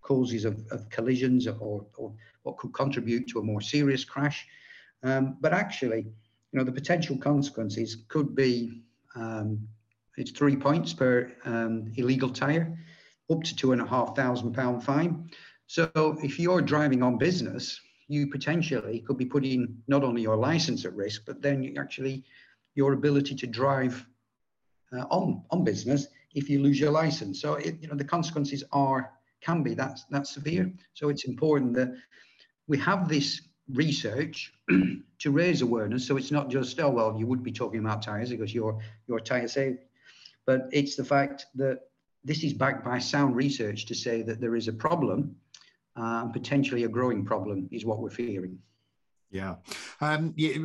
causes 0.02 0.46
of, 0.46 0.64
of 0.72 0.90
collisions 0.90 1.48
or, 1.48 1.86
or 1.98 2.14
what 2.44 2.58
could 2.58 2.74
contribute 2.74 3.28
to 3.28 3.40
a 3.40 3.44
more 3.44 3.62
serious 3.62 4.06
crash. 4.06 4.48
Um, 5.04 5.38
but 5.42 5.52
actually, 5.54 6.02
you 6.52 6.60
know, 6.60 6.64
the 6.64 6.72
potential 6.72 7.18
consequences 7.18 7.98
could 8.08 8.36
be 8.36 8.84
um, 9.16 9.68
it's 10.18 10.32
three 10.32 10.56
points 10.56 10.94
per 10.94 11.32
um, 11.44 11.92
illegal 11.96 12.30
tire, 12.30 12.78
up 13.30 13.44
to 13.44 13.56
two 13.56 13.74
and 13.74 13.82
a 13.82 13.86
half 13.86 14.16
thousand 14.16 14.54
pound 14.54 14.84
fine. 14.84 15.30
So 15.68 15.90
if 16.24 16.40
you're 16.40 16.62
driving 16.62 17.04
on 17.04 17.18
business, 17.18 17.80
you 18.08 18.28
potentially 18.28 19.00
could 19.00 19.18
be 19.18 19.26
putting 19.26 19.78
not 19.88 20.04
only 20.04 20.22
your 20.22 20.38
license 20.38 20.86
at 20.86 20.96
risk, 20.96 21.24
but 21.26 21.42
then 21.42 21.76
actually 21.78 22.24
your 22.76 22.94
ability 22.94 23.36
to 23.36 23.48
drive 23.48 24.06
uh, 24.96 25.06
on 25.10 25.44
on 25.52 25.64
business 25.64 26.08
if 26.34 26.50
you 26.50 26.60
lose 26.62 26.80
your 26.80 26.92
license. 26.92 27.42
So 27.42 27.56
it, 27.56 27.78
you 27.82 27.88
know 27.88 27.96
the 27.96 28.04
consequences 28.04 28.64
are 28.72 29.12
can 29.42 29.64
be 29.64 29.74
that 29.76 30.00
that 30.12 30.28
severe. 30.28 30.72
So 30.94 31.10
it's 31.10 31.26
important 31.26 31.74
that 31.76 31.94
we 32.68 32.78
have 32.80 33.08
this 33.08 33.42
research 33.74 34.54
to 35.20 35.32
raise 35.32 35.62
awareness. 35.62 36.08
So 36.08 36.18
it's 36.18 36.32
not 36.32 36.50
just 36.50 36.80
oh 36.80 36.90
well 36.90 37.16
you 37.18 37.28
would 37.28 37.44
be 37.44 37.52
talking 37.52 37.80
about 37.80 38.02
tires 38.02 38.30
because 38.30 38.54
you're 38.54 38.80
you're 39.08 39.20
tire 39.20 39.48
safe, 39.48 39.78
but 40.46 40.70
it's 40.72 40.96
the 40.96 41.06
fact 41.06 41.46
that 41.56 41.80
this 42.24 42.44
is 42.44 42.54
backed 42.54 42.84
by 42.84 42.98
sound 43.00 43.36
research 43.36 43.86
to 43.86 43.96
say 43.96 44.24
that 44.24 44.42
there 44.42 44.56
is 44.56 44.68
a 44.68 44.74
problem, 44.74 45.36
uh, 45.96 46.26
potentially 46.26 46.84
a 46.84 46.88
growing 46.88 47.24
problem, 47.24 47.70
is 47.72 47.86
what 47.86 48.00
we're 48.00 48.10
fearing. 48.10 48.58
Yeah. 49.32 49.56
Um, 50.02 50.34
yeah, 50.38 50.56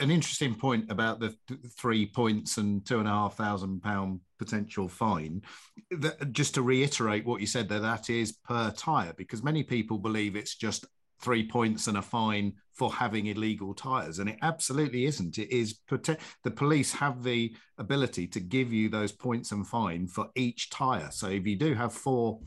an 0.00 0.10
interesting 0.10 0.54
point 0.54 0.90
about 0.90 1.20
the 1.20 1.34
three 1.78 2.06
points 2.06 2.56
and 2.56 2.84
two 2.86 2.98
and 2.98 3.08
a 3.08 3.10
half 3.10 3.36
thousand 3.36 3.82
pound 3.82 4.20
potential 4.38 4.88
fine. 4.88 5.42
That, 5.90 6.32
just 6.32 6.54
to 6.54 6.62
reiterate 6.62 7.26
what 7.26 7.40
you 7.40 7.46
said 7.46 7.68
there, 7.68 7.80
that 7.80 8.08
is 8.10 8.32
per 8.32 8.70
tyre, 8.70 9.14
because 9.16 9.42
many 9.42 9.62
people 9.62 9.98
believe 9.98 10.36
it's 10.36 10.54
just 10.54 10.86
three 11.20 11.46
points 11.46 11.86
and 11.86 11.96
a 11.96 12.02
fine 12.02 12.52
for 12.72 12.92
having 12.92 13.26
illegal 13.26 13.72
tyres, 13.72 14.18
and 14.18 14.28
it 14.28 14.38
absolutely 14.42 15.06
isn't. 15.06 15.38
It 15.38 15.54
is 15.54 15.78
the 15.88 16.50
police 16.50 16.92
have 16.92 17.22
the 17.22 17.54
ability 17.78 18.26
to 18.28 18.40
give 18.40 18.72
you 18.72 18.88
those 18.88 19.12
points 19.12 19.52
and 19.52 19.66
fine 19.66 20.06
for 20.06 20.28
each 20.34 20.70
tyre. 20.70 21.10
So 21.10 21.28
if 21.28 21.46
you 21.46 21.56
do 21.56 21.74
have 21.74 21.92
four 21.92 22.40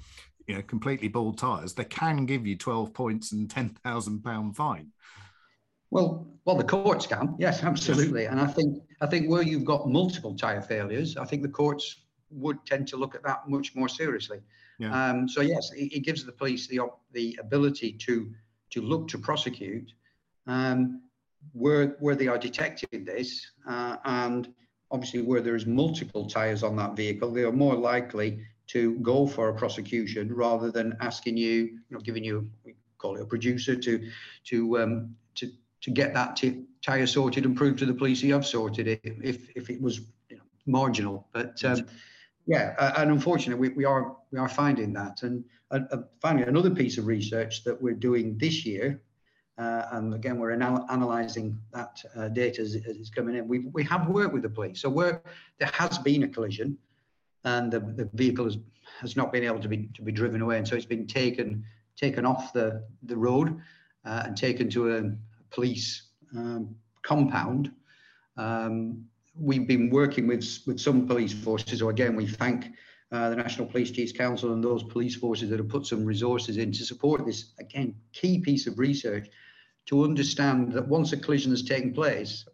you 0.48 0.56
know 0.56 0.62
completely 0.62 1.10
bald 1.10 1.38
tires 1.38 1.74
they 1.74 1.84
can 1.84 2.26
give 2.26 2.48
you 2.48 2.58
12 2.58 2.94
points 2.94 3.34
and 3.34 3.50
10,000 3.50 4.24
pound 4.24 4.56
fine 4.56 4.92
well, 5.92 6.28
well, 6.46 6.56
the 6.56 6.64
courts 6.64 7.06
can, 7.06 7.36
yes, 7.38 7.64
absolutely. 7.64 8.26
And 8.26 8.40
I 8.40 8.48
think 8.48 8.82
I 9.02 9.08
think 9.08 9.30
where 9.30 9.42
you've 9.42 9.66
got 9.66 9.90
multiple 9.90 10.36
tire 10.36 10.62
failures, 10.62 11.18
I 11.18 11.26
think 11.26 11.42
the 11.42 11.50
courts 11.50 12.04
would 12.30 12.66
tend 12.66 12.88
to 12.90 12.98
look 12.98 13.16
at 13.16 13.24
that 13.24 13.48
much 13.48 13.76
more 13.76 13.90
seriously. 13.90 14.40
Yeah. 14.80 15.10
Um, 15.10 15.28
so 15.28 15.42
yes, 15.42 15.72
it, 15.76 15.92
it, 15.94 16.00
gives 16.02 16.24
the 16.24 16.32
police 16.32 16.68
the 16.68 16.82
the 17.12 17.38
ability 17.42 17.94
to 17.94 18.32
to 18.72 18.82
look 18.82 19.08
to 19.10 19.18
prosecute 19.18 19.92
um, 20.46 21.02
where 21.54 21.98
where 22.00 22.16
they 22.16 22.28
are 22.28 22.38
detecting 22.38 23.04
this, 23.06 23.46
uh, 23.68 23.98
and 24.06 24.54
obviously 24.92 25.22
where 25.22 25.42
there 25.42 25.56
is 25.56 25.66
multiple 25.66 26.30
tires 26.30 26.64
on 26.64 26.76
that 26.78 26.96
vehicle, 26.96 27.32
they 27.32 27.44
are 27.44 27.52
more 27.52 27.76
likely 27.76 28.40
to 28.68 28.96
go 29.00 29.26
for 29.26 29.50
a 29.50 29.54
prosecution 29.54 30.34
rather 30.34 30.72
than 30.72 30.96
asking 31.00 31.38
you, 31.38 31.50
you 31.50 31.80
know, 31.92 32.00
giving 32.00 32.24
you 32.24 32.50
we 32.64 32.76
call 32.98 33.16
it 33.16 33.22
a 33.22 33.26
producer 33.26 33.76
to 33.76 34.10
to 34.46 34.80
um, 34.80 35.16
to 35.36 35.52
to 35.82 35.92
get 35.92 36.14
that 36.14 36.36
t- 36.36 36.64
tyre 36.82 37.08
sorted 37.08 37.46
and 37.46 37.56
prove 37.56 37.78
to 37.78 37.86
the 37.86 37.94
police 37.94 38.22
you 38.22 38.34
have 38.34 38.46
sorted 38.46 38.88
it 38.88 39.02
if, 39.04 39.50
if 39.56 39.70
it 39.70 39.82
was 39.82 40.02
you 40.30 40.38
know, 40.38 40.44
marginal. 40.66 41.28
But 41.34 41.64
um, 41.64 41.86
yeah, 42.46 42.76
uh, 42.80 42.94
and 42.98 43.12
unfortunately, 43.12 43.70
we, 43.70 43.76
we 43.76 43.86
are 43.86 44.16
we 44.32 44.40
are 44.40 44.50
finding 44.50 44.94
that. 44.94 45.24
And 45.24 45.44
uh, 45.70 45.80
finally, 46.22 46.48
another 46.48 46.70
piece 46.70 46.98
of 46.98 47.06
research 47.06 47.64
that 47.66 47.80
we're 47.80 47.94
doing 47.94 48.38
this 48.38 48.66
year, 48.66 49.02
uh, 49.58 49.84
and 49.92 50.14
again, 50.14 50.40
we're 50.40 50.54
anal- 50.54 50.86
analysing 50.90 51.60
that 51.74 52.02
uh, 52.16 52.30
data 52.30 52.62
as, 52.62 52.76
as 52.76 52.96
it's 52.98 53.10
coming 53.10 53.36
in. 53.36 53.48
We 53.48 53.60
we 53.60 53.84
have 53.84 54.08
worked 54.08 54.34
with 54.34 54.44
the 54.44 54.50
police, 54.50 54.82
so 54.82 54.90
where 54.90 55.22
there 55.60 55.72
has 55.74 55.98
been 55.98 56.24
a 56.24 56.28
collision, 56.28 56.78
and 57.44 57.72
the, 57.72 57.82
the 57.82 58.10
vehicle 58.14 58.46
has, 58.46 58.58
has 59.02 59.18
not 59.18 59.34
been 59.34 59.44
able 59.44 59.60
to 59.60 59.68
be 59.68 59.90
to 59.94 60.02
be 60.02 60.14
driven 60.14 60.42
away, 60.42 60.58
and 60.58 60.68
so 60.68 60.76
it's 60.76 60.86
been 60.86 61.06
taken 61.08 61.66
taken 61.98 62.26
off 62.26 62.54
the 62.54 62.84
the 63.04 63.18
road 63.18 63.60
uh, 64.06 64.24
and 64.26 64.38
taken 64.38 64.70
to 64.70 64.96
a 64.96 65.12
police 65.50 66.10
um, 66.36 66.76
compound. 67.04 67.72
Um, 68.38 69.06
we've 69.40 69.68
been 69.68 69.90
working 69.90 70.28
with 70.28 70.60
with 70.66 70.80
some 70.80 71.08
police 71.08 71.34
forces, 71.34 71.80
so 71.80 71.90
again 71.90 72.16
we 72.16 72.28
thank 72.28 72.68
uh, 73.12 73.30
the 73.30 73.36
National 73.36 73.68
Police 73.68 73.92
Chiefs 73.92 74.12
Council 74.12 74.54
and 74.54 74.64
those 74.64 74.84
police 74.84 75.16
forces 75.16 75.50
that 75.50 75.60
have 75.60 75.70
put 75.70 75.86
some 75.86 76.06
resources 76.06 76.58
in 76.58 76.72
to 76.72 76.86
support 76.86 77.26
this 77.26 77.54
again 77.60 77.96
key 78.14 78.40
piece 78.40 78.68
of 78.68 78.80
research 78.80 79.30
to 79.86 80.04
understand 80.04 80.74
that 80.74 80.88
once 80.88 81.14
a 81.14 81.18
collision 81.18 81.52
has 81.52 81.64
taken 81.64 81.94
place, 81.94 82.46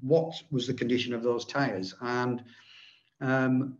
what 0.00 0.34
was 0.50 0.66
the 0.66 0.74
condition 0.74 1.14
of 1.14 1.22
those 1.22 1.44
tyres 1.44 1.94
and 2.00 2.42
um, 3.20 3.78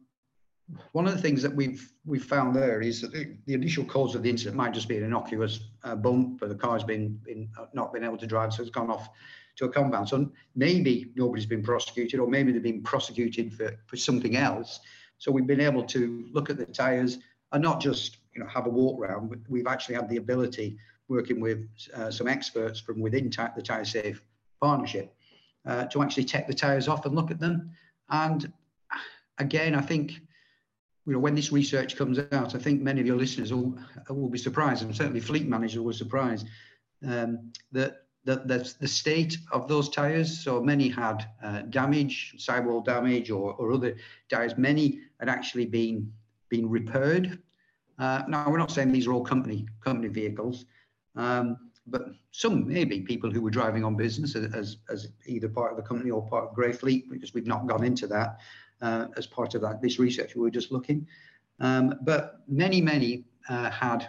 one 0.92 1.06
of 1.06 1.14
the 1.14 1.20
things 1.20 1.42
that 1.42 1.54
we've 1.54 1.92
we've 2.04 2.24
found 2.24 2.54
there 2.54 2.80
is 2.80 3.00
that 3.00 3.12
the, 3.12 3.54
initial 3.54 3.84
cause 3.84 4.14
of 4.14 4.22
the 4.22 4.30
incident 4.30 4.56
might 4.56 4.72
just 4.72 4.88
be 4.88 4.96
an 4.96 5.04
innocuous 5.04 5.60
uh, 5.84 5.94
bump, 5.94 6.40
but 6.40 6.48
the 6.48 6.54
car's 6.54 6.84
been, 6.84 7.20
been 7.24 7.48
uh, 7.58 7.66
not 7.74 7.92
been 7.92 8.04
able 8.04 8.16
to 8.16 8.26
drive, 8.26 8.52
so 8.52 8.62
it's 8.62 8.70
gone 8.70 8.90
off 8.90 9.08
to 9.56 9.66
a 9.66 9.68
compound. 9.68 10.08
So 10.08 10.30
maybe 10.54 11.12
nobody's 11.14 11.46
been 11.46 11.62
prosecuted, 11.62 12.20
or 12.20 12.26
maybe 12.26 12.52
they've 12.52 12.62
been 12.62 12.82
prosecuted 12.82 13.52
for, 13.52 13.76
for 13.86 13.96
something 13.96 14.36
else. 14.36 14.80
So 15.18 15.30
we've 15.30 15.46
been 15.46 15.60
able 15.60 15.84
to 15.84 16.26
look 16.32 16.48
at 16.50 16.56
the 16.56 16.66
tyres 16.66 17.18
and 17.52 17.62
not 17.62 17.80
just 17.80 18.18
you 18.34 18.42
know 18.42 18.48
have 18.48 18.66
a 18.66 18.70
walk 18.70 19.00
round, 19.00 19.30
but 19.30 19.38
we've 19.48 19.66
actually 19.66 19.96
had 19.96 20.08
the 20.08 20.16
ability 20.16 20.78
working 21.08 21.40
with 21.40 21.68
uh, 21.94 22.10
some 22.10 22.28
experts 22.28 22.80
from 22.80 23.00
within 23.00 23.28
the 23.28 23.62
Tyre 23.62 23.84
Safe 23.84 24.22
partnership 24.60 25.14
uh, 25.66 25.84
to 25.86 26.02
actually 26.02 26.24
take 26.24 26.46
the 26.46 26.54
tyres 26.54 26.88
off 26.88 27.04
and 27.04 27.14
look 27.14 27.30
at 27.30 27.38
them. 27.38 27.70
And 28.10 28.52
again, 29.38 29.74
I 29.74 29.80
think 29.80 30.20
you 31.06 31.12
know, 31.12 31.18
when 31.18 31.34
this 31.34 31.50
research 31.50 31.96
comes 31.96 32.18
out, 32.30 32.54
I 32.54 32.58
think 32.58 32.80
many 32.80 33.00
of 33.00 33.06
your 33.06 33.16
listeners 33.16 33.52
will, 33.52 33.76
will 34.08 34.28
be 34.28 34.38
surprised, 34.38 34.84
and 34.84 34.94
certainly 34.94 35.20
fleet 35.20 35.48
managers 35.48 35.80
were 35.80 35.92
surprised 35.92 36.46
um, 37.06 37.50
that, 37.72 38.02
that 38.24 38.46
that's 38.46 38.74
the 38.74 38.86
state 38.86 39.36
of 39.50 39.66
those 39.66 39.88
tyres. 39.88 40.44
So 40.44 40.60
many 40.62 40.88
had 40.88 41.26
uh, 41.42 41.62
damage, 41.62 42.34
sidewall 42.38 42.80
damage, 42.80 43.30
or, 43.30 43.54
or 43.54 43.72
other 43.72 43.96
tyres. 44.28 44.56
Many 44.56 45.00
had 45.18 45.28
actually 45.28 45.66
been 45.66 46.12
been 46.48 46.68
repaired. 46.68 47.38
Uh, 47.98 48.22
now 48.28 48.48
we're 48.48 48.58
not 48.58 48.70
saying 48.70 48.92
these 48.92 49.06
are 49.08 49.12
all 49.12 49.24
company 49.24 49.66
company 49.84 50.08
vehicles, 50.08 50.66
um, 51.16 51.56
but 51.86 52.02
some 52.30 52.66
maybe 52.68 53.00
people 53.00 53.30
who 53.30 53.40
were 53.40 53.50
driving 53.50 53.84
on 53.84 53.96
business 53.96 54.36
as, 54.36 54.76
as 54.88 55.08
either 55.26 55.48
part 55.48 55.72
of 55.72 55.76
the 55.76 55.82
company 55.82 56.10
or 56.10 56.26
part 56.28 56.44
of 56.44 56.54
Grey 56.54 56.72
Fleet, 56.72 57.10
because 57.10 57.34
we've 57.34 57.46
not 57.46 57.66
gone 57.66 57.84
into 57.84 58.06
that 58.06 58.38
uh, 58.82 59.06
as 59.16 59.26
part 59.26 59.54
of 59.54 59.62
that 59.62 59.80
this 59.80 59.98
research 59.98 60.34
we 60.34 60.42
were 60.42 60.50
just 60.50 60.70
looking. 60.70 61.06
Um, 61.60 61.94
but 62.02 62.40
many, 62.48 62.80
many 62.80 63.24
uh, 63.48 63.70
had 63.70 64.08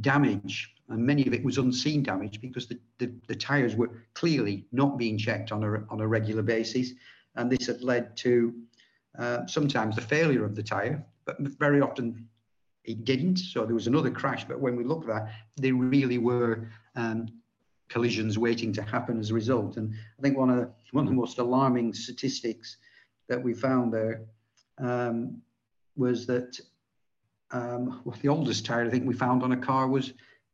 damage, 0.00 0.74
and 0.88 1.04
many 1.04 1.26
of 1.26 1.34
it 1.34 1.44
was 1.44 1.58
unseen 1.58 2.02
damage 2.02 2.40
because 2.40 2.66
the, 2.66 2.78
the, 2.98 3.12
the 3.28 3.34
tyres 3.34 3.76
were 3.76 3.90
clearly 4.14 4.66
not 4.72 4.96
being 4.96 5.18
checked 5.18 5.52
on 5.52 5.62
a, 5.62 5.84
on 5.90 6.00
a 6.00 6.06
regular 6.06 6.42
basis. 6.42 6.92
And 7.34 7.50
this 7.50 7.66
had 7.66 7.82
led 7.82 8.16
to 8.18 8.54
uh, 9.18 9.46
sometimes 9.46 9.94
the 9.94 10.00
failure 10.00 10.44
of 10.44 10.54
the 10.54 10.62
tyre, 10.62 11.04
but 11.26 11.36
very 11.38 11.80
often 11.80 12.26
it 12.84 13.04
didn't. 13.04 13.38
So 13.38 13.66
there 13.66 13.74
was 13.74 13.88
another 13.88 14.10
crash. 14.10 14.44
But 14.44 14.60
when 14.60 14.76
we 14.76 14.84
look 14.84 15.02
at 15.02 15.08
that, 15.08 15.32
they 15.56 15.72
really 15.72 16.18
were 16.18 16.70
um, 16.94 17.26
collisions 17.88 18.38
waiting 18.38 18.72
to 18.74 18.82
happen 18.82 19.18
as 19.18 19.30
a 19.30 19.34
result. 19.34 19.76
And 19.76 19.92
I 20.18 20.22
think 20.22 20.36
one 20.36 20.50
of 20.50 20.56
the, 20.56 20.70
one 20.92 21.04
of 21.04 21.10
the 21.10 21.16
most 21.16 21.38
alarming 21.38 21.92
statistics 21.92 22.78
that 23.28 23.42
we 23.42 23.54
found 23.54 23.92
there 23.92 24.22
um, 24.78 25.42
was 25.96 26.26
that 26.26 26.58
um, 27.52 28.02
well, 28.04 28.16
the 28.20 28.28
oldest 28.28 28.66
tire 28.66 28.86
I 28.86 28.90
think 28.90 29.06
we 29.06 29.14
found 29.14 29.42
on 29.42 29.52
a 29.52 29.56
car 29.56 29.88
was 29.88 30.12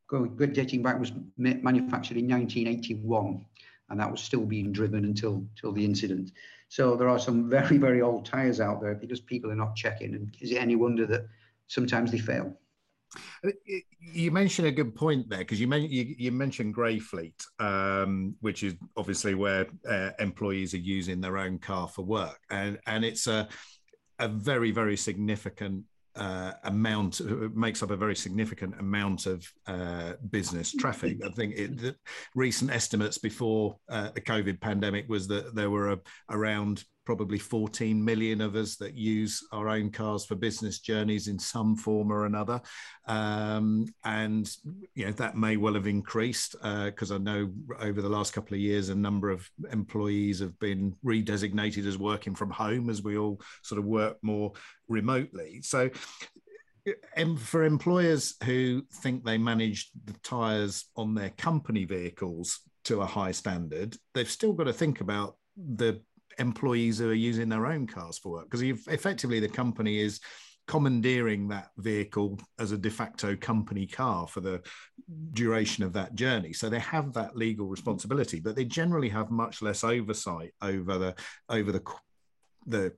going 0.09 0.37
good 0.37 0.53
dating 0.53 0.83
back 0.83 0.99
was 0.99 1.13
manufactured 1.37 2.19
in 2.19 2.29
1981 2.29 3.45
and 3.89 4.01
that 4.01 4.11
was 4.11 4.23
still 4.23 4.45
being 4.45 4.73
driven 4.73 5.05
until 5.05 5.45
until 5.55 5.73
the 5.73 5.85
incident. 5.85 6.33
So 6.69 6.97
there 6.97 7.09
are 7.09 7.19
some 7.19 7.49
very 7.49 7.79
very 7.79 8.03
old 8.03 8.27
tires 8.27 8.61
out 8.61 8.81
there 8.81 8.95
because 8.95 9.21
people 9.21 9.51
are 9.51 9.57
not 9.57 9.75
checking 9.75 10.15
and 10.15 10.37
is 10.41 10.53
it 10.53 10.57
any 10.57 10.77
wonder 10.77 11.07
that 11.07 11.27
sometimes 11.67 12.11
they 12.11 12.19
fail? 12.19 12.57
Uh, 13.45 13.51
you 14.01 14.31
mentioned 14.31 14.69
a 14.69 14.73
good 14.73 14.95
point 14.95 15.29
there 15.29 15.39
because 15.39 15.61
you, 15.61 15.69
men- 15.69 15.83
you, 15.83 16.15
you, 16.19 16.33
mentioned 16.33 16.75
Grey 16.75 16.99
Fleet, 16.99 17.45
um, 17.59 18.35
which 18.41 18.63
is 18.63 18.75
obviously 18.97 19.35
where 19.35 19.67
uh, 19.89 20.11
employees 20.19 20.75
are 20.75 20.79
using 20.79 21.21
their 21.21 21.39
own 21.39 21.59
car 21.59 21.89
for 21.89 22.03
work, 22.03 22.39
and 22.51 22.79
and 22.87 23.05
it's 23.05 23.27
a 23.27 23.49
a 24.19 24.29
very 24.29 24.71
very 24.71 24.97
significant 24.97 25.85
uh, 26.15 26.53
amount 26.65 27.21
uh, 27.21 27.49
makes 27.55 27.83
up 27.83 27.91
a 27.91 27.97
very 27.97 28.15
significant 28.15 28.79
amount 28.79 29.27
of 29.27 29.51
uh, 29.67 30.13
business 30.31 30.73
traffic. 30.73 31.19
I 31.25 31.31
think 31.31 31.55
it, 31.57 31.97
recent 32.35 32.71
estimates 32.71 33.19
before 33.19 33.79
uh, 33.89 34.11
the 34.15 34.21
COVID 34.21 34.61
pandemic 34.61 35.09
was 35.09 35.27
that 35.29 35.55
there 35.55 35.71
were 35.71 35.93
a, 35.93 36.01
around 36.31 36.85
probably 37.05 37.39
14 37.39 38.03
million 38.05 38.41
of 38.41 38.55
us 38.55 38.77
that 38.77 38.95
use 38.95 39.47
our 39.53 39.69
own 39.69 39.91
cars 39.91 40.25
for 40.25 40.35
business 40.35 40.79
journeys 40.79 41.29
in 41.29 41.39
some 41.39 41.77
form 41.77 42.13
or 42.13 42.27
another. 42.27 42.61
Um, 43.07 43.87
and 44.05 44.49
you 44.95 45.07
know 45.07 45.13
that 45.13 45.37
may 45.37 45.57
well 45.57 45.75
have 45.75 45.87
increased 45.87 46.53
because 46.53 47.11
uh, 47.11 47.17
I 47.17 47.19
know 47.19 47.51
over 47.81 48.01
the 48.01 48.09
last 48.09 48.33
couple 48.33 48.55
of 48.55 48.61
years 48.61 48.89
a 48.89 48.95
number 48.95 49.31
of 49.31 49.49
employees 49.71 50.41
have 50.41 50.59
been 50.59 50.95
redesignated 51.05 51.87
as 51.87 51.99
working 51.99 52.35
from 52.35 52.51
home 52.51 52.91
as 52.91 53.03
we 53.03 53.17
all 53.17 53.41
sort 53.63 53.79
of 53.79 53.85
work 53.85 54.19
more 54.23 54.53
remotely. 54.89 55.61
So 55.63 55.91
for 57.39 57.65
employers 57.65 58.35
who 58.45 58.83
think 59.03 59.25
they 59.25 59.39
manage 59.39 59.91
the 60.05 60.15
tires 60.25 60.87
on 60.97 61.15
their 61.15 61.31
company 61.31 61.85
vehicles 61.85 62.61
to 62.85 63.01
a 63.01 63.07
high 63.07 63.31
standard, 63.31 63.97
they've 64.15 64.31
still 64.31 64.53
got 64.53 64.65
to 64.65 64.73
think 64.73 65.01
about 65.01 65.37
the 65.57 66.01
employees 66.39 66.99
who 66.99 67.11
are 67.11 67.15
using 67.15 67.49
their 67.49 67.67
own 67.67 67.87
cars 67.87 68.19
for 68.19 68.33
work 68.33 68.51
because 68.51 68.63
effectively 68.63 69.41
the 69.41 69.49
company 69.49 70.01
is 70.01 70.21
commandeering 70.69 71.49
that 71.49 71.71
vehicle 71.79 72.39
as 72.59 72.73
a 72.73 72.79
de 72.79 72.91
facto 72.91 73.35
company 73.37 73.87
car 73.87 74.29
for 74.29 74.41
the 74.41 74.61
duration 75.33 75.83
of 75.83 75.93
that 75.93 76.15
journey. 76.15 76.53
So 76.53 76.69
they 76.69 76.79
have 76.79 77.13
that 77.15 77.37
legal 77.37 77.67
responsibility 77.67 78.41
but 78.41 78.57
they 78.57 78.65
generally 78.65 79.09
have 79.09 79.31
much 79.31 79.63
less 79.63 79.85
oversight 79.85 80.55
over 80.63 80.99
the 80.99 81.15
over 81.49 81.73
the 81.73 81.83
the 82.67 82.93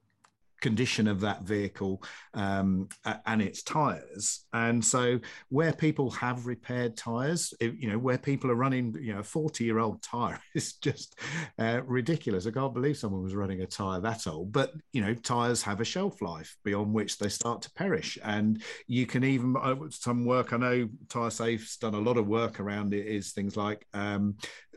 condition 0.65 1.07
of 1.07 1.21
that 1.21 1.43
vehicle 1.43 2.03
um, 2.33 2.89
and 3.27 3.43
its 3.43 3.63
tires. 3.63 4.47
And 4.55 4.83
so, 4.83 5.21
where 5.51 5.75
people 5.75 6.11
have 6.13 6.47
repaired 6.47 6.97
tires, 6.97 7.53
you 7.61 7.91
know, 7.91 7.99
where 7.99 8.17
people 8.17 8.51
are 8.51 8.55
running, 8.55 8.97
you 8.99 9.13
know, 9.13 9.21
a 9.21 9.23
40 9.23 9.63
year 9.63 9.79
old 9.79 10.03
tire 10.03 10.41
is 10.55 10.73
just 10.73 11.21
uh, 11.59 11.83
ridiculous. 11.85 12.47
I 12.47 12.51
can't 12.51 12.73
believe 12.73 12.97
someone 12.97 13.23
was 13.23 13.35
running 13.35 13.61
a 13.61 13.67
tire 13.67 14.01
that 14.01 14.27
old. 14.27 14.53
But, 14.53 14.73
you 14.95 15.03
know, 15.03 15.13
tires 15.13 15.63
have 15.63 15.83
a 15.83 15.85
shelf 15.85 16.23
life 16.23 16.57
beyond 16.65 16.95
which 16.95 17.19
they 17.19 17.29
start 17.29 17.61
to 17.63 17.73
perish. 17.73 18.17
And 18.25 18.63
you 18.87 19.05
can 19.05 19.23
even, 19.23 19.57
uh, 19.61 19.77
some 19.91 20.25
work, 20.25 20.55
I 20.55 20.57
know 20.57 20.89
Tyre 21.11 21.31
Safe's 21.31 21.77
done 21.77 21.95
a 21.95 22.01
lot 22.01 22.17
of 22.17 22.27
work 22.27 22.59
around 22.59 22.95
it, 22.95 23.07
is 23.07 23.33
things 23.33 23.55
like 23.55 23.87
um, 23.93 24.37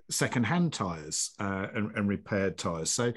second-hand 0.09 0.73
tires 0.73 1.31
uh, 1.39 1.67
and, 1.73 1.91
and, 1.95 2.07
repaired 2.07 2.57
tires. 2.57 2.89
So 2.89 3.11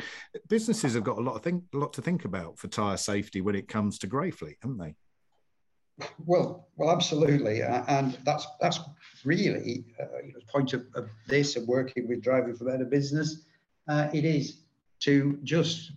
businesses 0.48 0.94
have 0.94 1.04
got 1.04 1.18
a 1.18 1.20
lot 1.20 1.36
of 1.36 1.42
think, 1.42 1.64
a 1.72 1.76
lot 1.76 1.92
to 1.94 2.02
think 2.02 2.24
about 2.24 2.58
for 2.58 2.68
tire 2.68 2.96
safety 2.96 3.40
when 3.40 3.54
it 3.54 3.68
comes 3.68 3.98
to 4.00 4.06
grey 4.06 4.30
fleet, 4.30 4.56
haven't 4.62 4.78
they? 4.78 4.94
Well, 6.24 6.68
well, 6.76 6.90
absolutely, 6.90 7.62
and 7.62 8.18
that's 8.24 8.46
that's 8.60 8.80
really 9.24 9.84
uh, 10.00 10.04
you 10.24 10.32
know, 10.32 10.38
the 10.40 10.46
point 10.50 10.72
of, 10.72 10.86
of, 10.94 11.10
this 11.28 11.56
and 11.56 11.66
working 11.68 12.08
with 12.08 12.22
Driving 12.22 12.54
for 12.54 12.64
Better 12.64 12.86
Business. 12.86 13.44
Uh, 13.86 14.08
it 14.14 14.24
is 14.24 14.62
to 15.00 15.38
just 15.42 15.92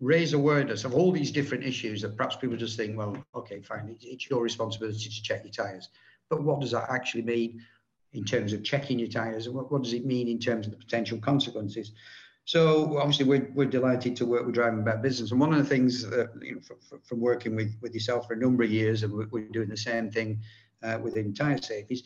raise 0.00 0.32
awareness 0.32 0.84
of 0.84 0.94
all 0.94 1.12
these 1.12 1.30
different 1.30 1.64
issues 1.64 2.02
that 2.02 2.16
perhaps 2.16 2.36
people 2.36 2.56
just 2.56 2.76
think, 2.76 2.96
well, 2.96 3.16
okay, 3.34 3.60
fine, 3.60 3.96
it's 4.00 4.28
your 4.28 4.42
responsibility 4.42 5.08
to 5.08 5.22
check 5.22 5.42
your 5.42 5.52
tyres, 5.52 5.88
but 6.28 6.42
what 6.42 6.60
does 6.60 6.72
that 6.72 6.86
actually 6.90 7.22
mean? 7.22 7.62
In 8.16 8.24
terms 8.24 8.52
of 8.52 8.64
checking 8.64 8.98
your 8.98 9.08
tyres? 9.08 9.48
What, 9.48 9.70
what 9.70 9.82
does 9.82 9.92
it 9.92 10.04
mean 10.04 10.28
in 10.28 10.38
terms 10.38 10.66
of 10.66 10.72
the 10.72 10.78
potential 10.78 11.18
consequences? 11.18 11.92
So 12.46 12.96
obviously 12.98 13.26
we're, 13.26 13.50
we're 13.54 13.66
delighted 13.66 14.14
to 14.16 14.26
work 14.26 14.46
with 14.46 14.54
Driving 14.54 14.84
Back 14.84 15.02
Business. 15.02 15.32
And 15.32 15.40
one 15.40 15.52
of 15.52 15.58
the 15.58 15.64
things 15.64 16.08
that, 16.08 16.30
you 16.40 16.54
know, 16.54 16.60
from, 16.60 17.00
from 17.02 17.20
working 17.20 17.56
with, 17.56 17.76
with 17.80 17.92
yourself 17.92 18.28
for 18.28 18.34
a 18.34 18.38
number 18.38 18.62
of 18.62 18.70
years, 18.70 19.02
and 19.02 19.12
we're, 19.12 19.48
doing 19.48 19.68
the 19.68 19.76
same 19.76 20.10
thing 20.10 20.40
uh, 20.82 20.98
within 21.02 21.34
Tyre 21.34 21.60
Safe, 21.60 21.86
is 21.90 22.04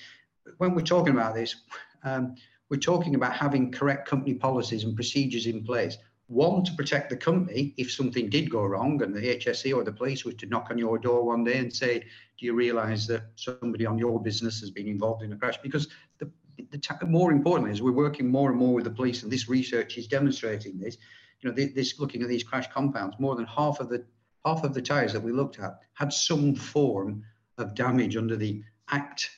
when 0.56 0.74
we're 0.74 0.80
talking 0.80 1.12
about 1.12 1.34
this, 1.34 1.56
um, 2.04 2.34
we're 2.70 2.78
talking 2.78 3.16
about 3.16 3.34
having 3.34 3.70
correct 3.70 4.08
company 4.08 4.34
policies 4.34 4.84
and 4.84 4.94
procedures 4.94 5.46
in 5.46 5.62
place. 5.62 5.98
One, 6.30 6.62
to 6.62 6.72
protect 6.74 7.10
the 7.10 7.16
company 7.16 7.74
if 7.76 7.90
something 7.90 8.30
did 8.30 8.50
go 8.50 8.64
wrong 8.64 9.02
and 9.02 9.12
the 9.12 9.36
HSE 9.36 9.74
or 9.74 9.82
the 9.82 9.90
police 9.90 10.24
was 10.24 10.36
to 10.36 10.46
knock 10.46 10.68
on 10.70 10.78
your 10.78 10.96
door 10.96 11.24
one 11.24 11.42
day 11.42 11.58
and 11.58 11.72
say, 11.72 11.98
do 11.98 12.46
you 12.46 12.54
realize 12.54 13.04
that 13.08 13.22
somebody 13.34 13.84
on 13.84 13.98
your 13.98 14.22
business 14.22 14.60
has 14.60 14.70
been 14.70 14.86
involved 14.86 15.24
in 15.24 15.32
a 15.32 15.36
crash? 15.36 15.58
Because 15.60 15.88
the, 16.18 16.30
the 16.70 17.06
more 17.08 17.32
importantly, 17.32 17.72
as 17.72 17.82
we're 17.82 17.90
working 17.90 18.30
more 18.30 18.48
and 18.48 18.56
more 18.56 18.74
with 18.74 18.84
the 18.84 18.92
police, 18.92 19.24
and 19.24 19.32
this 19.32 19.48
research 19.48 19.98
is 19.98 20.06
demonstrating 20.06 20.78
this, 20.78 20.98
you 21.40 21.50
know, 21.50 21.56
this 21.56 21.98
looking 21.98 22.22
at 22.22 22.28
these 22.28 22.44
crash 22.44 22.70
compounds, 22.70 23.16
more 23.18 23.34
than 23.34 23.46
half 23.46 23.80
of 23.80 23.88
the 23.88 24.04
half 24.46 24.62
of 24.62 24.72
the 24.72 24.80
tyres 24.80 25.12
that 25.12 25.22
we 25.22 25.32
looked 25.32 25.58
at 25.58 25.80
had 25.94 26.12
some 26.12 26.54
form 26.54 27.24
of 27.58 27.74
damage 27.74 28.16
under 28.16 28.36
the 28.36 28.62
Act 28.88 29.30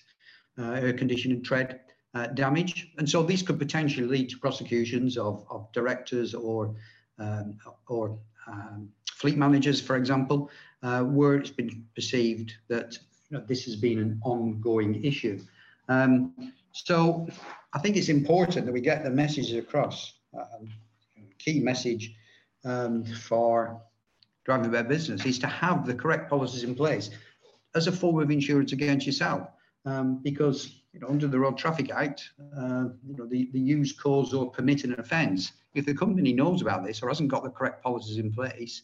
uh, 0.58 0.72
air 0.72 0.92
conditioning 0.92 1.42
tread 1.42 1.80
uh, 2.14 2.26
damage. 2.28 2.92
And 2.98 3.08
so 3.08 3.22
these 3.22 3.42
could 3.42 3.58
potentially 3.58 4.06
lead 4.06 4.30
to 4.30 4.38
prosecutions 4.38 5.16
of, 5.16 5.44
of 5.50 5.70
directors 5.72 6.34
or, 6.34 6.74
um, 7.18 7.58
or 7.88 8.18
um, 8.46 8.90
fleet 9.10 9.36
managers, 9.36 9.80
for 9.80 9.96
example, 9.96 10.50
uh, 10.82 11.02
where 11.02 11.34
it's 11.34 11.50
been 11.50 11.86
perceived 11.94 12.54
that 12.68 12.98
you 13.30 13.38
know, 13.38 13.44
this 13.46 13.64
has 13.64 13.76
been 13.76 13.98
an 13.98 14.20
ongoing 14.24 15.04
issue. 15.04 15.40
Um, 15.88 16.52
so 16.72 17.28
I 17.72 17.78
think 17.78 17.96
it's 17.96 18.08
important 18.08 18.66
that 18.66 18.72
we 18.72 18.80
get 18.80 19.04
the 19.04 19.10
message 19.10 19.52
across. 19.52 20.14
Um, 20.34 20.68
key 21.38 21.60
message 21.60 22.14
um, 22.64 23.04
for 23.04 23.80
driving 24.44 24.74
a 24.74 24.84
business 24.84 25.24
is 25.24 25.38
to 25.40 25.46
have 25.46 25.86
the 25.86 25.94
correct 25.94 26.28
policies 26.28 26.62
in 26.62 26.74
place 26.74 27.10
as 27.74 27.86
a 27.86 27.92
form 27.92 28.20
of 28.20 28.30
insurance 28.30 28.72
against 28.72 29.06
yourself. 29.06 29.48
Um, 29.84 30.20
because 30.22 30.81
you 30.92 31.00
know, 31.00 31.08
under 31.08 31.26
the 31.26 31.38
Road 31.38 31.56
Traffic 31.56 31.90
Act, 31.90 32.30
uh, 32.56 32.88
you 33.06 33.16
know, 33.16 33.26
the, 33.26 33.48
the 33.52 33.60
use, 33.60 33.92
cause, 33.92 34.34
or 34.34 34.50
permit 34.50 34.84
an 34.84 34.98
offence. 34.98 35.52
If 35.74 35.86
the 35.86 35.94
company 35.94 36.32
knows 36.32 36.60
about 36.60 36.84
this 36.84 37.02
or 37.02 37.08
hasn't 37.08 37.30
got 37.30 37.44
the 37.44 37.50
correct 37.50 37.82
policies 37.82 38.18
in 38.18 38.32
place, 38.32 38.82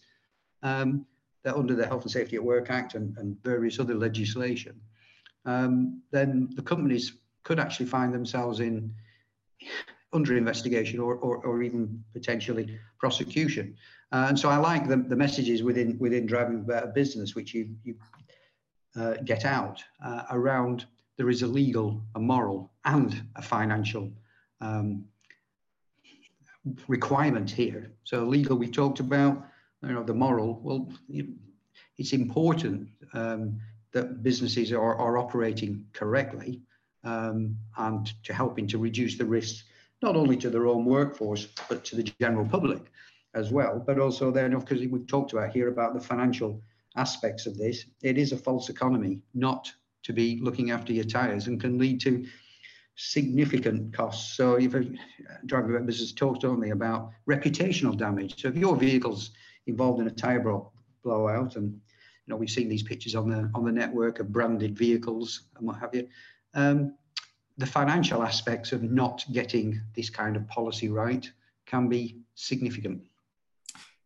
um, 0.62 1.04
that 1.44 1.54
under 1.54 1.74
the 1.74 1.86
Health 1.86 2.02
and 2.02 2.10
Safety 2.10 2.36
at 2.36 2.42
Work 2.42 2.70
Act 2.70 2.94
and, 2.94 3.16
and 3.18 3.40
various 3.42 3.78
other 3.78 3.94
legislation, 3.94 4.80
um, 5.44 6.02
then 6.10 6.48
the 6.54 6.62
companies 6.62 7.12
could 7.44 7.60
actually 7.60 7.86
find 7.86 8.12
themselves 8.12 8.60
in 8.60 8.92
under 10.12 10.36
investigation 10.36 10.98
or, 10.98 11.16
or, 11.16 11.36
or 11.44 11.62
even 11.62 12.02
potentially 12.14 12.78
prosecution. 12.98 13.76
Uh, 14.10 14.26
and 14.28 14.38
so 14.38 14.48
I 14.48 14.56
like 14.56 14.88
the, 14.88 14.96
the 14.96 15.16
messages 15.16 15.62
within 15.62 15.98
within 15.98 16.26
driving 16.26 16.62
better 16.62 16.86
business, 16.86 17.34
which 17.34 17.52
you, 17.52 17.68
you 17.84 17.94
uh, 18.96 19.14
get 19.24 19.44
out 19.44 19.82
uh, 20.02 20.22
around 20.30 20.86
there 21.18 21.28
is 21.28 21.42
a 21.42 21.46
legal, 21.46 22.00
a 22.14 22.20
moral, 22.20 22.70
and 22.84 23.22
a 23.36 23.42
financial 23.42 24.10
um, 24.60 25.04
requirement 26.86 27.50
here. 27.50 27.92
So 28.04 28.24
legal, 28.24 28.56
we 28.56 28.68
talked 28.70 29.00
about, 29.00 29.44
you 29.82 29.92
know, 29.92 30.04
the 30.04 30.14
moral. 30.14 30.60
Well, 30.62 30.90
it's 31.98 32.12
important 32.12 32.88
um, 33.12 33.60
that 33.92 34.22
businesses 34.22 34.72
are, 34.72 34.94
are 34.94 35.18
operating 35.18 35.84
correctly 35.92 36.62
um, 37.02 37.56
and 37.76 38.12
to 38.24 38.32
helping 38.32 38.68
to 38.68 38.78
reduce 38.78 39.18
the 39.18 39.24
risks 39.24 39.64
not 40.00 40.14
only 40.14 40.36
to 40.36 40.48
their 40.48 40.68
own 40.68 40.84
workforce 40.84 41.48
but 41.68 41.84
to 41.84 41.96
the 41.96 42.04
general 42.20 42.46
public 42.46 42.82
as 43.34 43.50
well. 43.50 43.82
But 43.84 43.98
also 43.98 44.30
then, 44.30 44.56
because 44.56 44.80
we've 44.86 45.06
talked 45.08 45.32
about 45.32 45.50
here 45.52 45.68
about 45.68 45.94
the 45.94 46.00
financial 46.00 46.62
aspects 46.96 47.46
of 47.46 47.58
this, 47.58 47.84
it 48.02 48.18
is 48.18 48.30
a 48.30 48.36
false 48.36 48.68
economy 48.68 49.22
not 49.34 49.72
to 50.04 50.12
be 50.12 50.38
looking 50.42 50.70
after 50.70 50.92
your 50.92 51.04
tires 51.04 51.46
and 51.46 51.60
can 51.60 51.78
lead 51.78 52.00
to 52.00 52.26
significant 52.96 53.94
costs. 53.94 54.36
So 54.36 54.56
if 54.56 54.74
a 54.74 54.84
driver 55.46 55.78
business 55.80 56.12
talks 56.12 56.44
only 56.44 56.70
about 56.70 57.10
reputational 57.28 57.96
damage. 57.96 58.40
So 58.40 58.48
if 58.48 58.56
your 58.56 58.76
vehicle's 58.76 59.30
involved 59.66 60.00
in 60.00 60.08
a 60.08 60.10
tire 60.10 60.40
blowout, 61.04 61.56
and 61.56 61.72
you 61.72 61.80
know 62.26 62.36
we've 62.36 62.50
seen 62.50 62.68
these 62.68 62.82
pictures 62.82 63.14
on 63.14 63.30
the 63.30 63.50
on 63.54 63.64
the 63.64 63.72
network 63.72 64.18
of 64.18 64.32
branded 64.32 64.76
vehicles 64.76 65.42
and 65.56 65.66
what 65.66 65.78
have 65.78 65.94
you, 65.94 66.08
um, 66.54 66.94
the 67.56 67.66
financial 67.66 68.22
aspects 68.22 68.72
of 68.72 68.82
not 68.82 69.24
getting 69.32 69.80
this 69.94 70.10
kind 70.10 70.36
of 70.36 70.46
policy 70.48 70.88
right 70.88 71.30
can 71.66 71.88
be 71.88 72.18
significant. 72.34 73.02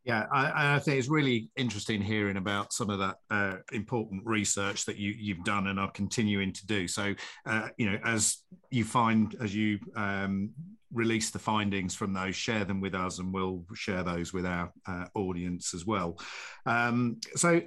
Yeah, 0.05 0.27
I, 0.33 0.75
I, 0.75 0.79
think 0.81 0.99
it's 0.99 1.09
really 1.09 1.49
interesting 1.57 2.03
hearing 2.03 2.37
about 2.37 2.73
some 2.73 2.91
of 2.91 2.99
that 2.99 3.17
uh, 3.31 3.59
important 3.73 4.23
research 4.25 4.85
that 4.87 4.97
you, 4.97 5.15
you've 5.17 5.45
done 5.45 5.69
and 5.69 5.79
are 5.79 5.93
continuing 5.93 6.53
to 6.53 6.67
do. 6.67 6.89
So, 6.89 7.15
uh, 7.47 7.69
you 7.77 7.89
know, 7.89 7.99
as 8.05 8.39
you 8.71 8.83
find, 8.83 9.37
as 9.41 9.55
you 9.55 9.79
um, 9.95 10.51
release 10.93 11.31
the 11.31 11.39
findings 11.39 11.95
from 11.95 12.13
those, 12.13 12.35
share 12.35 12.65
them 12.65 12.81
with 12.81 12.97
us, 12.97 13.21
and 13.21 13.33
we'll 13.33 13.65
share 13.75 14.03
those 14.03 14.33
with 14.33 14.45
our 14.45 14.73
uh, 14.89 15.05
audience 15.15 15.73
as 15.73 15.87
well. 15.87 16.19
Um, 16.67 17.21
so, 17.37 17.61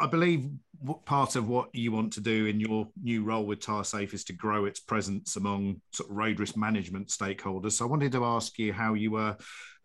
I 0.00 0.06
believe 0.06 0.48
part 1.06 1.34
of 1.34 1.48
what 1.48 1.74
you 1.74 1.90
want 1.90 2.12
to 2.12 2.20
do 2.20 2.46
in 2.46 2.60
your 2.60 2.86
new 3.02 3.24
role 3.24 3.44
with 3.44 3.58
TyreSafe 3.58 4.14
is 4.14 4.24
to 4.24 4.32
grow 4.32 4.64
its 4.64 4.78
presence 4.78 5.34
among 5.36 5.80
sort 5.92 6.10
of 6.10 6.16
road 6.16 6.38
risk 6.38 6.56
management 6.56 7.08
stakeholders. 7.08 7.72
So 7.72 7.84
I 7.84 7.88
wanted 7.88 8.12
to 8.12 8.24
ask 8.24 8.58
you 8.58 8.72
how 8.72 8.94
you 8.94 9.10
were, 9.10 9.36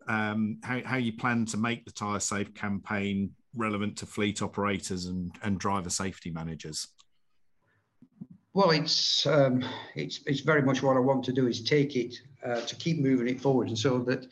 um, 0.08 0.58
how, 0.62 0.80
how 0.84 0.96
you 0.96 1.12
plan 1.12 1.46
to 1.46 1.56
make 1.56 1.84
the 1.84 1.90
tyre 1.90 2.20
safe 2.20 2.54
campaign 2.54 3.30
relevant 3.54 3.96
to 3.98 4.06
fleet 4.06 4.42
operators 4.42 5.06
and, 5.06 5.32
and 5.42 5.58
driver 5.58 5.90
safety 5.90 6.30
managers. 6.30 6.88
Well, 8.52 8.70
it's 8.70 9.26
um, 9.26 9.64
it's 9.96 10.20
it's 10.26 10.40
very 10.40 10.62
much 10.62 10.82
what 10.82 10.96
I 10.96 11.00
want 11.00 11.24
to 11.24 11.32
do 11.32 11.48
is 11.48 11.62
take 11.62 11.96
it 11.96 12.14
uh, 12.44 12.60
to 12.60 12.76
keep 12.76 13.00
moving 13.00 13.28
it 13.28 13.40
forward, 13.40 13.68
and 13.68 13.78
so 13.78 13.98
that 14.00 14.28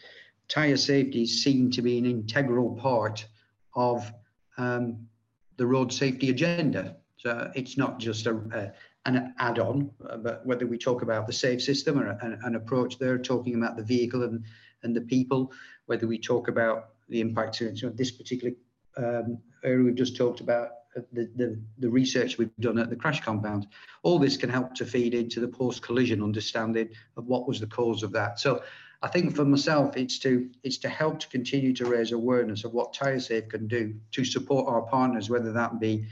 tyre 0.48 0.76
safety 0.76 1.26
seen 1.26 1.70
to 1.72 1.82
be 1.82 1.98
an 1.98 2.06
integral 2.06 2.76
part 2.76 3.26
of 3.74 4.12
um, 4.58 5.08
the 5.56 5.66
road 5.66 5.92
safety 5.92 6.30
agenda. 6.30 6.96
So 7.16 7.50
it's 7.56 7.76
not 7.76 7.98
just 7.98 8.26
a, 8.26 8.37
a 8.54 8.72
an 9.06 9.35
add-on, 9.38 9.90
uh, 10.08 10.18
but 10.18 10.46
whether 10.46 10.66
we 10.66 10.78
talk 10.78 11.02
about 11.02 11.26
the 11.26 11.32
safe 11.32 11.61
system 11.61 11.98
or 11.98 12.06
an, 12.22 12.38
an 12.44 12.54
approach 12.54 12.98
there, 12.98 13.18
talking 13.18 13.56
about 13.56 13.76
the 13.76 13.82
vehicle 13.82 14.22
and, 14.22 14.44
and 14.83 14.95
the 14.95 15.01
people, 15.01 15.53
whether 15.87 16.07
we 16.07 16.18
talk 16.18 16.49
about 16.49 16.90
the 17.09 17.21
impact 17.21 17.61
of 17.61 17.97
this 17.97 18.11
particular 18.11 18.55
um, 18.97 19.38
area 19.64 19.85
we've 19.85 19.95
just 19.95 20.16
talked 20.16 20.40
about, 20.40 20.68
uh, 20.97 21.01
the, 21.12 21.31
the, 21.37 21.61
the 21.79 21.88
research 21.88 22.38
we've 22.38 22.51
done 22.61 22.79
at 22.79 22.90
the 22.90 22.97
crash 22.97 23.21
compound, 23.21 23.66
all 24.03 24.18
this 24.18 24.37
can 24.37 24.51
help 24.51 24.75
to 24.75 24.85
feed 24.85 25.14
into 25.14 25.40
the 25.40 25.49
post-collision 25.49 26.23
understanding 26.23 26.88
of 27.16 27.27
what 27.27 27.49
was 27.49 27.61
the 27.61 27.66
cause 27.66 28.03
of 28.03 28.12
that. 28.12 28.38
So 28.38 28.62
I 29.03 29.09
think 29.09 29.35
for 29.35 29.45
myself, 29.45 29.97
it's 29.97 30.18
to 30.21 30.49
it's 30.62 30.79
to 30.79 30.88
help 30.88 31.18
to 31.21 31.29
continue 31.29 31.73
to 31.75 31.87
raise 31.87 32.12
awareness 32.12 32.64
of 32.64 32.73
what 32.73 32.95
TyreSafe 32.95 33.51
can 33.51 33.66
do 33.66 33.95
to 34.12 34.25
support 34.25 34.68
our 34.68 34.83
partners, 34.83 35.29
whether 35.29 35.53
that 35.53 35.81
be 35.81 36.07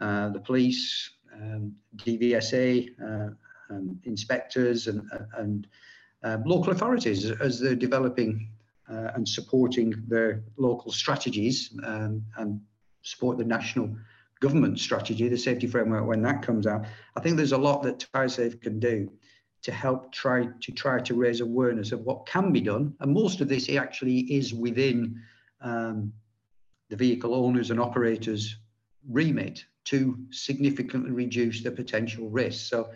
uh, 0.00 0.28
the 0.28 0.38
police, 0.38 1.10
um, 1.34 1.74
DVSA, 1.96 2.90
uh, 3.02 3.30
um, 3.70 3.98
inspectors, 4.04 4.86
and, 4.86 5.02
and 5.36 5.66
uh, 6.24 6.38
local 6.44 6.72
authorities 6.72 7.30
as 7.30 7.60
they're 7.60 7.74
developing 7.74 8.50
uh, 8.90 9.10
and 9.14 9.28
supporting 9.28 9.94
their 10.08 10.42
local 10.56 10.90
strategies 10.90 11.74
um, 11.84 12.22
and 12.36 12.60
support 13.02 13.38
the 13.38 13.44
national 13.44 13.94
government 14.40 14.78
strategy, 14.78 15.28
the 15.28 15.36
safety 15.36 15.66
framework 15.66 16.06
when 16.06 16.22
that 16.22 16.42
comes 16.42 16.66
out. 16.66 16.84
I 17.16 17.20
think 17.20 17.36
there's 17.36 17.52
a 17.52 17.58
lot 17.58 17.82
that 17.82 18.06
TyreSafe 18.14 18.60
can 18.60 18.78
do 18.78 19.10
to 19.62 19.72
help 19.72 20.12
try 20.12 20.48
to 20.60 20.72
try 20.72 21.00
to 21.00 21.14
raise 21.14 21.40
awareness 21.40 21.92
of 21.92 22.00
what 22.00 22.26
can 22.26 22.52
be 22.52 22.60
done. 22.60 22.94
And 23.00 23.12
most 23.12 23.40
of 23.40 23.48
this 23.48 23.68
actually 23.70 24.20
is 24.20 24.54
within 24.54 25.20
um, 25.60 26.12
the 26.88 26.96
vehicle 26.96 27.34
owners 27.34 27.70
and 27.70 27.80
operators 27.80 28.56
remit 29.08 29.64
to 29.84 30.18
significantly 30.30 31.10
reduce 31.10 31.62
the 31.62 31.70
potential 31.70 32.28
risks. 32.28 32.68
So, 32.68 32.90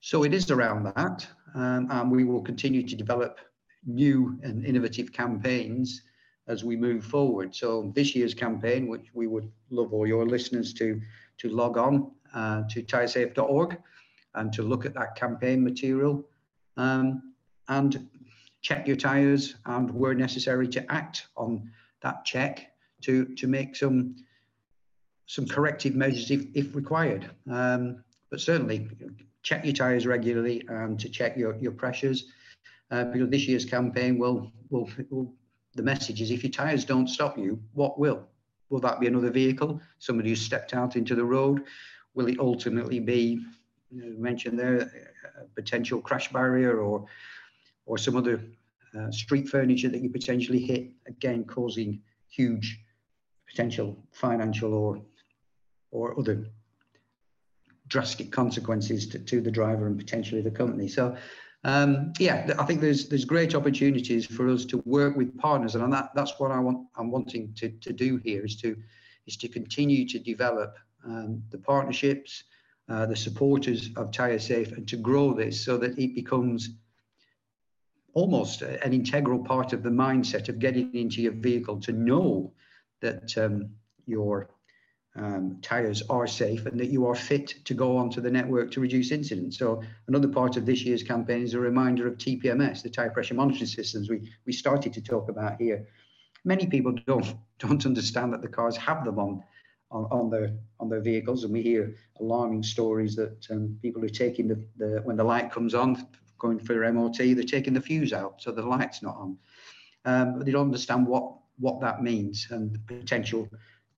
so 0.00 0.22
it 0.22 0.34
is 0.34 0.50
around 0.50 0.84
that, 0.84 1.26
um, 1.54 1.88
and 1.90 2.10
we 2.10 2.24
will 2.24 2.42
continue 2.42 2.82
to 2.82 2.96
develop 2.96 3.38
new 3.86 4.38
and 4.42 4.64
innovative 4.64 5.12
campaigns 5.12 6.02
as 6.46 6.64
we 6.64 6.76
move 6.76 7.04
forward. 7.04 7.54
So 7.54 7.92
this 7.94 8.14
year's 8.14 8.34
campaign, 8.34 8.88
which 8.88 9.06
we 9.14 9.26
would 9.26 9.50
love 9.70 9.92
all 9.92 10.06
your 10.06 10.26
listeners 10.26 10.72
to 10.74 11.00
to 11.38 11.48
log 11.48 11.76
on 11.78 12.12
uh, 12.34 12.62
to 12.70 12.82
tyresafe.org 12.82 13.76
and 14.34 14.52
to 14.52 14.62
look 14.62 14.84
at 14.84 14.94
that 14.94 15.16
campaign 15.16 15.62
material 15.64 16.24
um, 16.76 17.34
and 17.68 18.08
check 18.62 18.86
your 18.86 18.96
tires 18.96 19.54
and 19.66 19.90
where 19.90 20.14
necessary 20.14 20.68
to 20.68 20.92
act 20.92 21.26
on 21.36 21.70
that 22.02 22.24
check 22.24 22.72
to, 23.02 23.26
to 23.36 23.46
make 23.46 23.76
some 23.76 24.16
some 25.26 25.46
corrective 25.46 25.94
measures 25.94 26.30
if, 26.30 26.44
if 26.54 26.74
required. 26.74 27.30
Um, 27.50 28.04
but 28.30 28.40
certainly 28.40 28.88
check 29.44 29.64
your 29.64 29.74
tires 29.74 30.06
regularly 30.06 30.64
and 30.68 30.98
to 30.98 31.08
check 31.08 31.36
your, 31.36 31.56
your 31.58 31.72
pressures. 31.72 32.24
Uh, 32.90 33.04
because 33.04 33.30
this 33.30 33.46
year's 33.46 33.64
campaign 33.64 34.18
will, 34.18 34.50
will, 34.70 34.90
will, 35.10 35.32
the 35.74 35.82
message 35.82 36.20
is 36.20 36.30
if 36.30 36.42
your 36.42 36.50
tires 36.50 36.84
don't 36.84 37.08
stop 37.08 37.38
you, 37.38 37.62
what 37.72 37.98
will? 37.98 38.26
Will 38.70 38.80
that 38.80 38.98
be 38.98 39.06
another 39.06 39.30
vehicle? 39.30 39.80
Somebody 39.98 40.30
who's 40.30 40.40
stepped 40.40 40.74
out 40.74 40.96
into 40.96 41.14
the 41.14 41.24
road? 41.24 41.64
Will 42.14 42.26
it 42.26 42.38
ultimately 42.40 42.98
be 42.98 43.44
you 43.94 44.16
mentioned 44.18 44.58
there, 44.58 44.90
a 45.40 45.44
potential 45.54 46.00
crash 46.00 46.32
barrier 46.32 46.80
or 46.80 47.06
or 47.86 47.98
some 47.98 48.16
other 48.16 48.42
uh, 48.98 49.10
street 49.10 49.48
furniture 49.48 49.88
that 49.88 50.00
you 50.00 50.08
potentially 50.08 50.58
hit, 50.58 50.90
again 51.06 51.44
causing 51.44 52.00
huge 52.28 52.80
potential 53.48 53.96
financial 54.12 54.74
or 54.74 55.02
or 55.90 56.18
other 56.18 56.46
drastic 57.94 58.32
consequences 58.32 59.06
to, 59.06 59.20
to 59.20 59.40
the 59.40 59.52
driver 59.52 59.86
and 59.86 59.96
potentially 59.96 60.42
the 60.42 60.50
company. 60.50 60.88
So 60.88 61.16
um, 61.62 62.12
yeah, 62.18 62.52
I 62.58 62.64
think 62.64 62.80
there's 62.80 63.08
there's 63.08 63.24
great 63.24 63.54
opportunities 63.54 64.26
for 64.26 64.48
us 64.48 64.64
to 64.66 64.82
work 64.84 65.16
with 65.16 65.38
partners, 65.38 65.76
and 65.76 65.92
that 65.92 66.10
that's 66.16 66.34
what 66.38 66.50
I 66.50 66.58
want 66.58 66.88
I'm 66.98 67.10
wanting 67.12 67.54
to, 67.60 67.68
to 67.86 67.92
do 67.92 68.16
here 68.16 68.44
is 68.44 68.56
to 68.62 68.76
is 69.28 69.36
to 69.36 69.48
continue 69.48 70.06
to 70.08 70.18
develop 70.18 70.76
um, 71.06 71.42
the 71.50 71.58
partnerships, 71.58 72.42
uh, 72.88 73.06
the 73.06 73.16
supporters 73.16 73.90
of 73.96 74.10
Tyre 74.10 74.40
Safe, 74.40 74.72
and 74.72 74.88
to 74.88 74.96
grow 74.96 75.32
this 75.32 75.64
so 75.64 75.78
that 75.78 75.96
it 75.96 76.14
becomes 76.16 76.70
almost 78.12 78.62
an 78.62 78.92
integral 78.92 79.38
part 79.38 79.72
of 79.72 79.82
the 79.84 79.96
mindset 80.06 80.48
of 80.48 80.58
getting 80.58 80.92
into 80.94 81.22
your 81.22 81.36
vehicle 81.48 81.78
to 81.80 81.92
know 81.92 82.52
that 83.00 83.38
um, 83.38 83.70
your 84.06 84.50
um, 85.16 85.58
tyres 85.62 86.02
are 86.10 86.26
safe 86.26 86.66
and 86.66 86.78
that 86.80 86.88
you 86.88 87.06
are 87.06 87.14
fit 87.14 87.54
to 87.64 87.74
go 87.74 87.96
onto 87.96 88.20
the 88.20 88.30
network 88.30 88.70
to 88.72 88.80
reduce 88.80 89.12
incidents. 89.12 89.58
So 89.58 89.82
another 90.08 90.28
part 90.28 90.56
of 90.56 90.66
this 90.66 90.82
year's 90.82 91.02
campaign 91.02 91.42
is 91.42 91.54
a 91.54 91.60
reminder 91.60 92.08
of 92.08 92.18
TPMS, 92.18 92.82
the 92.82 92.90
tyre 92.90 93.10
pressure 93.10 93.34
monitoring 93.34 93.66
systems 93.66 94.10
we, 94.10 94.32
we 94.44 94.52
started 94.52 94.92
to 94.92 95.00
talk 95.00 95.28
about 95.28 95.60
here. 95.60 95.86
Many 96.44 96.66
people 96.66 96.92
don't 97.06 97.34
don't 97.58 97.86
understand 97.86 98.32
that 98.32 98.42
the 98.42 98.48
cars 98.48 98.76
have 98.76 99.04
them 99.04 99.18
on 99.18 99.42
on, 99.90 100.04
on 100.10 100.30
their 100.30 100.52
on 100.80 100.88
their 100.88 101.00
vehicles, 101.00 101.44
and 101.44 101.52
we 101.52 101.62
hear 101.62 101.94
alarming 102.20 102.62
stories 102.62 103.14
that 103.14 103.46
um, 103.50 103.78
people 103.80 104.04
are 104.04 104.08
taking 104.08 104.48
the, 104.48 104.62
the 104.76 105.00
when 105.04 105.16
the 105.16 105.24
light 105.24 105.52
comes 105.52 105.74
on, 105.74 106.06
going 106.38 106.58
for 106.58 106.92
MOT, 106.92 107.16
they're 107.18 107.44
taking 107.44 107.72
the 107.72 107.80
fuse 107.80 108.12
out, 108.12 108.42
so 108.42 108.50
the 108.50 108.62
light's 108.62 109.02
not 109.02 109.16
on. 109.16 109.38
Um, 110.04 110.36
but 110.36 110.44
they 110.44 110.52
don't 110.52 110.66
understand 110.66 111.06
what 111.06 111.32
what 111.58 111.80
that 111.80 112.02
means 112.02 112.48
and 112.50 112.74
the 112.74 112.80
potential 112.80 113.48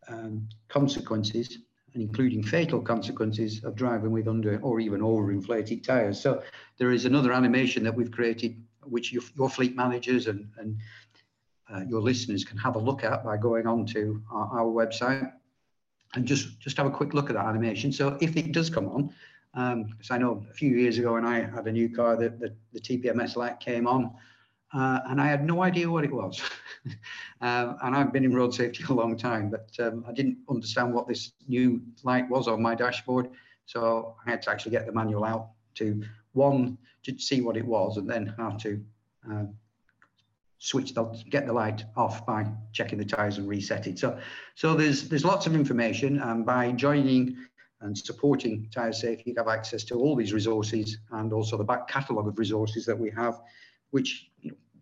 um, 0.09 0.49
consequences, 0.69 1.59
and 1.95 2.03
including 2.03 2.43
fatal 2.43 2.81
consequences 2.81 3.65
of 3.65 3.75
driving 3.75 4.11
with 4.11 4.29
under 4.29 4.59
or 4.61 4.81
even 4.81 5.01
overinflated 5.01 5.83
tyres. 5.83 6.21
So 6.21 6.43
there 6.79 6.93
is 6.93 7.05
another 7.05 7.33
animation 7.33 7.83
that 7.85 7.95
we've 7.95 8.11
created, 8.11 8.63
which 8.83 9.13
your, 9.13 9.23
your 9.37 9.49
fleet 9.49 9.75
managers 9.75 10.27
and, 10.27 10.49
and 10.59 10.79
uh, 11.73 11.81
your 11.89 12.01
listeners 12.01 12.45
can 12.45 12.59
have 12.59 12.77
a 12.77 12.79
look 12.79 13.03
at 13.03 13.25
by 13.25 13.37
going 13.37 13.67
on 13.67 13.87
to 13.87 14.23
our, 14.31 14.61
our, 14.61 14.67
website 14.67 15.33
and 16.15 16.25
just 16.25 16.61
just 16.61 16.77
have 16.77 16.87
a 16.87 16.91
quick 16.91 17.13
look 17.13 17.29
at 17.29 17.35
that 17.35 17.47
animation. 17.47 17.93
So 17.93 18.17
if 18.21 18.37
it 18.37 18.53
does 18.53 18.71
come 18.71 18.89
on, 18.89 19.11
because 19.53 20.11
um, 20.11 20.15
I 20.15 20.19
know 20.19 20.45
a 20.51 20.55
few 20.55 20.77
years 20.77 20.99
ago 20.99 21.15
when 21.15 21.25
I 21.25 21.41
had 21.41 21.67
a 21.67 21.73
new 21.73 21.89
car, 21.89 22.17
that 22.17 22.39
the, 22.39 22.55
the 22.73 22.81
TPMS 22.81 23.37
light 23.37 23.59
came 23.59 23.87
on, 23.87 24.13
uh, 24.75 25.01
and 25.09 25.21
I 25.21 25.27
had 25.27 25.45
no 25.47 25.63
idea 25.63 25.89
what 25.89 26.05
it 26.05 26.13
was. 26.13 26.41
um, 27.41 27.77
and 27.83 27.95
I've 27.95 28.13
been 28.13 28.25
in 28.25 28.35
road 28.35 28.55
safety 28.55 28.85
a 28.89 28.93
long 28.93 29.17
time, 29.17 29.51
but 29.51 29.71
um, 29.79 30.05
I 30.09 30.13
didn't 30.13 30.39
understand 30.49 30.93
what 30.93 31.07
this 31.07 31.33
new 31.49 31.81
light 32.03 32.29
was 32.29 32.49
on 32.49 32.61
my 32.61 32.75
dashboard. 32.75 33.29
So 33.67 34.17
I 34.27 34.31
had 34.31 34.43
to 34.43 34.51
actually 34.51 34.73
get 34.73 34.87
the 34.87 34.93
manual 34.93 35.25
out 35.25 35.51
to 35.77 36.03
one 36.33 36.79
to 37.05 37.19
see 37.19 37.41
what 37.41 37.57
it 37.57 37.65
was, 37.65 37.97
and 37.97 38.09
then 38.09 38.35
how 38.37 38.51
to 38.51 38.85
uh, 39.31 39.45
switch 40.59 40.95
the 40.95 41.05
get 41.31 41.47
the 41.47 41.53
light 41.53 41.85
off 41.97 42.27
by 42.27 42.47
checking 42.73 42.99
the 42.99 43.05
tires 43.05 43.39
and 43.39 43.49
reset 43.49 43.87
it. 43.87 43.99
So, 43.99 44.19
so 44.57 44.75
there's 44.75 45.09
there's 45.09 45.25
lots 45.25 45.47
of 45.47 45.55
information, 45.55 46.21
and 46.21 46.45
by 46.45 46.73
joining 46.73 47.37
and 47.81 47.97
supporting 47.97 48.69
Tyre 48.73 48.93
Safe, 48.93 49.27
you 49.27 49.35
have 49.37 49.49
access 49.49 49.85
to 49.85 49.95
all 49.97 50.17
these 50.17 50.33
resources 50.33 50.99
and 51.13 51.33
also 51.33 51.57
the 51.57 51.65
back 51.65 51.87
catalogue 51.89 52.27
of 52.27 52.39
resources 52.39 52.87
that 52.87 52.99
we 52.99 53.11
have 53.11 53.41
which 53.91 54.31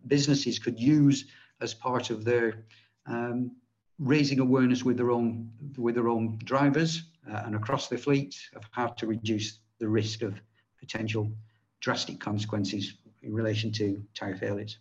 businesses 0.07 0.59
could 0.59 0.79
use 0.79 1.25
as 1.61 1.73
part 1.73 2.09
of 2.09 2.23
their 2.25 2.65
um, 3.07 3.51
raising 3.99 4.39
awareness 4.39 4.83
with 4.83 4.97
their 4.97 5.11
own 5.11 5.49
with 5.77 5.95
their 5.95 6.09
own 6.09 6.37
drivers 6.43 7.03
uh, 7.31 7.43
and 7.45 7.55
across 7.55 7.87
the 7.87 7.97
fleet 7.97 8.35
of 8.55 8.63
how 8.71 8.87
to 8.87 9.07
reduce 9.07 9.59
the 9.79 9.87
risk 9.87 10.21
of 10.21 10.39
potential 10.79 11.31
drastic 11.79 12.19
consequences 12.19 12.97
in 13.21 13.33
relation 13.33 13.71
to 13.71 14.03
tire 14.13 14.35
failures. 14.35 14.77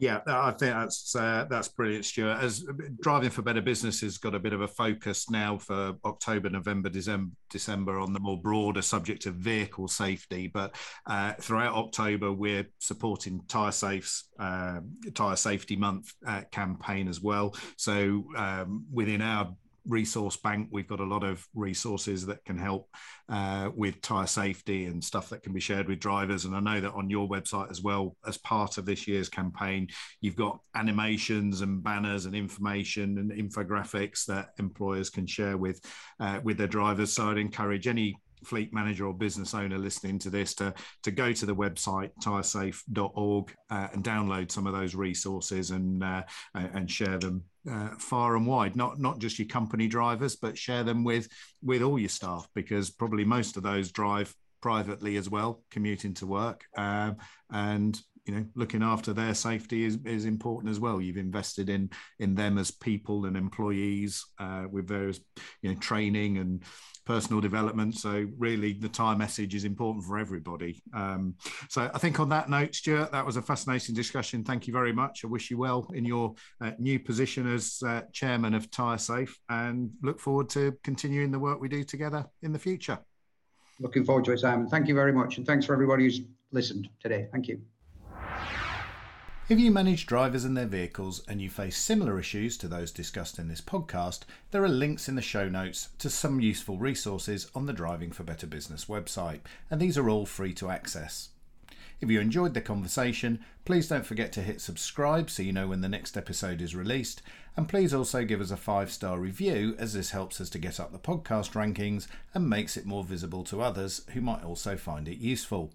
Yeah, 0.00 0.20
I 0.28 0.52
think 0.52 0.74
that's 0.74 1.16
uh, 1.16 1.46
that's 1.50 1.66
brilliant, 1.66 2.04
Stuart. 2.04 2.38
As 2.40 2.64
driving 3.00 3.30
for 3.30 3.42
better 3.42 3.60
business 3.60 4.00
has 4.02 4.16
got 4.16 4.32
a 4.32 4.38
bit 4.38 4.52
of 4.52 4.60
a 4.60 4.68
focus 4.68 5.28
now 5.28 5.58
for 5.58 5.96
October, 6.04 6.48
November, 6.48 6.88
December, 6.88 7.32
December 7.50 7.98
on 7.98 8.12
the 8.12 8.20
more 8.20 8.40
broader 8.40 8.80
subject 8.80 9.26
of 9.26 9.34
vehicle 9.34 9.88
safety. 9.88 10.46
But 10.46 10.76
uh, 11.06 11.32
throughout 11.40 11.74
October, 11.74 12.32
we're 12.32 12.68
supporting 12.78 13.40
Tyre 13.48 13.72
Safe's 13.72 14.28
uh, 14.38 14.78
Tyre 15.14 15.34
Safety 15.34 15.74
Month 15.74 16.14
uh, 16.24 16.42
campaign 16.52 17.08
as 17.08 17.20
well. 17.20 17.56
So 17.76 18.24
um, 18.36 18.86
within 18.92 19.20
our 19.20 19.52
resource 19.88 20.36
bank. 20.36 20.68
We've 20.70 20.86
got 20.86 21.00
a 21.00 21.04
lot 21.04 21.24
of 21.24 21.46
resources 21.54 22.26
that 22.26 22.44
can 22.44 22.58
help 22.58 22.88
uh, 23.28 23.70
with 23.74 24.00
tyre 24.00 24.26
safety 24.26 24.84
and 24.86 25.02
stuff 25.02 25.30
that 25.30 25.42
can 25.42 25.52
be 25.52 25.60
shared 25.60 25.88
with 25.88 25.98
drivers. 25.98 26.44
And 26.44 26.54
I 26.54 26.60
know 26.60 26.80
that 26.80 26.92
on 26.92 27.10
your 27.10 27.28
website 27.28 27.70
as 27.70 27.82
well, 27.82 28.16
as 28.26 28.38
part 28.38 28.78
of 28.78 28.86
this 28.86 29.08
year's 29.08 29.28
campaign, 29.28 29.88
you've 30.20 30.36
got 30.36 30.60
animations 30.74 31.62
and 31.62 31.82
banners 31.82 32.26
and 32.26 32.34
information 32.34 33.18
and 33.18 33.32
infographics 33.32 34.26
that 34.26 34.50
employers 34.58 35.10
can 35.10 35.26
share 35.26 35.56
with 35.56 35.80
uh, 36.20 36.40
with 36.44 36.58
their 36.58 36.66
drivers. 36.66 37.12
So 37.12 37.30
I'd 37.30 37.38
encourage 37.38 37.86
any 37.86 38.16
fleet 38.44 38.72
manager 38.72 39.06
or 39.06 39.14
business 39.14 39.54
owner 39.54 39.78
listening 39.78 40.18
to 40.20 40.30
this 40.30 40.54
to 40.54 40.74
to 41.02 41.10
go 41.10 41.32
to 41.32 41.46
the 41.46 41.54
website 41.54 42.10
tyresafe.org 42.22 43.54
uh, 43.70 43.88
and 43.92 44.04
download 44.04 44.50
some 44.50 44.66
of 44.66 44.72
those 44.72 44.94
resources 44.94 45.70
and 45.70 46.02
uh, 46.02 46.22
and 46.54 46.90
share 46.90 47.18
them 47.18 47.42
uh, 47.70 47.90
far 47.98 48.36
and 48.36 48.46
wide. 48.46 48.76
Not 48.76 48.98
not 48.98 49.18
just 49.18 49.38
your 49.38 49.48
company 49.48 49.88
drivers 49.88 50.36
but 50.36 50.58
share 50.58 50.84
them 50.84 51.04
with 51.04 51.28
with 51.62 51.82
all 51.82 51.98
your 51.98 52.08
staff 52.08 52.48
because 52.54 52.90
probably 52.90 53.24
most 53.24 53.56
of 53.56 53.62
those 53.62 53.92
drive 53.92 54.34
privately 54.60 55.16
as 55.16 55.30
well 55.30 55.62
commuting 55.70 56.12
to 56.12 56.26
work 56.26 56.64
um, 56.76 57.16
and 57.52 58.00
you 58.28 58.34
know 58.34 58.44
looking 58.54 58.82
after 58.82 59.12
their 59.12 59.34
safety 59.34 59.84
is, 59.84 59.98
is 60.04 60.26
important 60.26 60.70
as 60.70 60.78
well. 60.78 61.00
You've 61.00 61.16
invested 61.16 61.70
in 61.70 61.90
in 62.18 62.34
them 62.34 62.58
as 62.58 62.70
people 62.70 63.24
and 63.24 63.36
employees 63.36 64.24
uh, 64.38 64.64
with 64.70 64.86
various 64.86 65.18
you 65.62 65.72
know 65.72 65.80
training 65.80 66.36
and 66.36 66.62
personal 67.08 67.40
development. 67.40 67.96
So 67.96 68.28
really 68.36 68.74
the 68.74 68.88
Tyre 68.88 69.16
message 69.16 69.54
is 69.54 69.64
important 69.64 70.04
for 70.04 70.18
everybody. 70.18 70.82
Um, 70.92 71.36
so 71.70 71.90
i 71.94 71.98
think 71.98 72.20
on 72.20 72.28
that 72.28 72.50
note 72.50 72.74
stuart 72.74 73.10
that 73.12 73.24
was 73.24 73.38
a 73.38 73.42
fascinating 73.42 73.94
discussion. 73.94 74.44
Thank 74.44 74.66
you 74.66 74.74
very 74.74 74.92
much. 74.92 75.24
I 75.24 75.28
wish 75.28 75.50
you 75.50 75.56
well 75.56 75.90
in 75.94 76.04
your 76.04 76.34
uh, 76.60 76.72
new 76.78 76.98
position 77.00 77.50
as 77.50 77.82
uh, 77.84 78.02
chairman 78.12 78.52
of 78.52 78.70
Tyre 78.70 78.98
Safe 78.98 79.34
and 79.48 79.90
look 80.02 80.20
forward 80.20 80.50
to 80.50 80.76
continuing 80.84 81.30
the 81.30 81.38
work 81.38 81.58
we 81.62 81.68
do 81.70 81.82
together 81.82 82.26
in 82.42 82.52
the 82.52 82.58
future. 82.58 82.98
Looking 83.80 84.04
forward 84.04 84.26
to 84.26 84.32
it 84.32 84.40
simon. 84.40 84.68
Thank 84.68 84.86
you 84.86 84.94
very 84.94 85.12
much 85.12 85.38
and 85.38 85.46
thanks 85.46 85.64
for 85.64 85.72
everybody 85.72 86.04
who's 86.04 86.20
listened 86.52 86.90
today. 87.00 87.26
Thank 87.32 87.48
you 87.48 87.58
if 89.48 89.58
you 89.58 89.70
manage 89.70 90.04
drivers 90.04 90.44
and 90.44 90.54
their 90.54 90.66
vehicles 90.66 91.22
and 91.26 91.40
you 91.40 91.48
face 91.48 91.78
similar 91.78 92.18
issues 92.18 92.58
to 92.58 92.68
those 92.68 92.90
discussed 92.90 93.38
in 93.38 93.48
this 93.48 93.62
podcast, 93.62 94.24
there 94.50 94.62
are 94.62 94.68
links 94.68 95.08
in 95.08 95.14
the 95.14 95.22
show 95.22 95.48
notes 95.48 95.88
to 95.98 96.10
some 96.10 96.38
useful 96.38 96.76
resources 96.76 97.50
on 97.54 97.64
the 97.64 97.72
Driving 97.72 98.12
for 98.12 98.24
Better 98.24 98.46
Business 98.46 98.84
website, 98.84 99.40
and 99.70 99.80
these 99.80 99.96
are 99.96 100.10
all 100.10 100.26
free 100.26 100.52
to 100.52 100.68
access. 100.68 101.30
If 101.98 102.10
you 102.10 102.20
enjoyed 102.20 102.52
the 102.52 102.60
conversation, 102.60 103.42
please 103.64 103.88
don't 103.88 104.04
forget 104.04 104.32
to 104.32 104.42
hit 104.42 104.60
subscribe 104.60 105.30
so 105.30 105.42
you 105.42 105.54
know 105.54 105.68
when 105.68 105.80
the 105.80 105.88
next 105.88 106.18
episode 106.18 106.60
is 106.60 106.76
released, 106.76 107.22
and 107.56 107.66
please 107.66 107.94
also 107.94 108.24
give 108.24 108.42
us 108.42 108.50
a 108.50 108.56
five 108.56 108.92
star 108.92 109.18
review 109.18 109.74
as 109.78 109.94
this 109.94 110.10
helps 110.10 110.42
us 110.42 110.50
to 110.50 110.58
get 110.58 110.78
up 110.78 110.92
the 110.92 110.98
podcast 110.98 111.52
rankings 111.52 112.06
and 112.34 112.50
makes 112.50 112.76
it 112.76 112.84
more 112.84 113.02
visible 113.02 113.44
to 113.44 113.62
others 113.62 114.02
who 114.12 114.20
might 114.20 114.44
also 114.44 114.76
find 114.76 115.08
it 115.08 115.16
useful. 115.16 115.72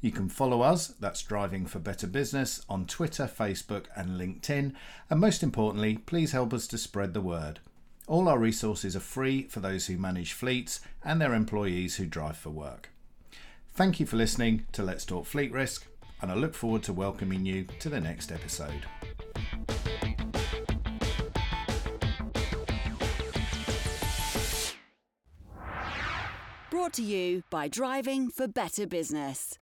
You 0.00 0.10
can 0.10 0.28
follow 0.28 0.62
us, 0.62 0.88
that's 0.88 1.22
Driving 1.22 1.66
for 1.66 1.78
Better 1.78 2.06
Business, 2.06 2.64
on 2.68 2.86
Twitter, 2.86 3.30
Facebook, 3.32 3.86
and 3.96 4.20
LinkedIn. 4.20 4.72
And 5.08 5.20
most 5.20 5.42
importantly, 5.42 5.98
please 5.98 6.32
help 6.32 6.52
us 6.52 6.66
to 6.68 6.78
spread 6.78 7.14
the 7.14 7.20
word. 7.20 7.60
All 8.08 8.28
our 8.28 8.38
resources 8.38 8.96
are 8.96 9.00
free 9.00 9.44
for 9.44 9.60
those 9.60 9.86
who 9.86 9.96
manage 9.96 10.32
fleets 10.32 10.80
and 11.04 11.20
their 11.20 11.34
employees 11.34 11.96
who 11.96 12.06
drive 12.06 12.36
for 12.36 12.50
work. 12.50 12.90
Thank 13.74 14.00
you 14.00 14.06
for 14.06 14.16
listening 14.16 14.66
to 14.72 14.82
Let's 14.82 15.04
Talk 15.04 15.24
Fleet 15.24 15.52
Risk, 15.52 15.86
and 16.20 16.30
I 16.30 16.34
look 16.34 16.54
forward 16.54 16.82
to 16.84 16.92
welcoming 16.92 17.46
you 17.46 17.66
to 17.78 17.88
the 17.88 18.00
next 18.00 18.30
episode. 18.32 18.86
Brought 26.70 26.92
to 26.94 27.02
you 27.02 27.44
by 27.50 27.68
Driving 27.68 28.28
for 28.28 28.48
Better 28.48 28.86
Business. 28.86 29.58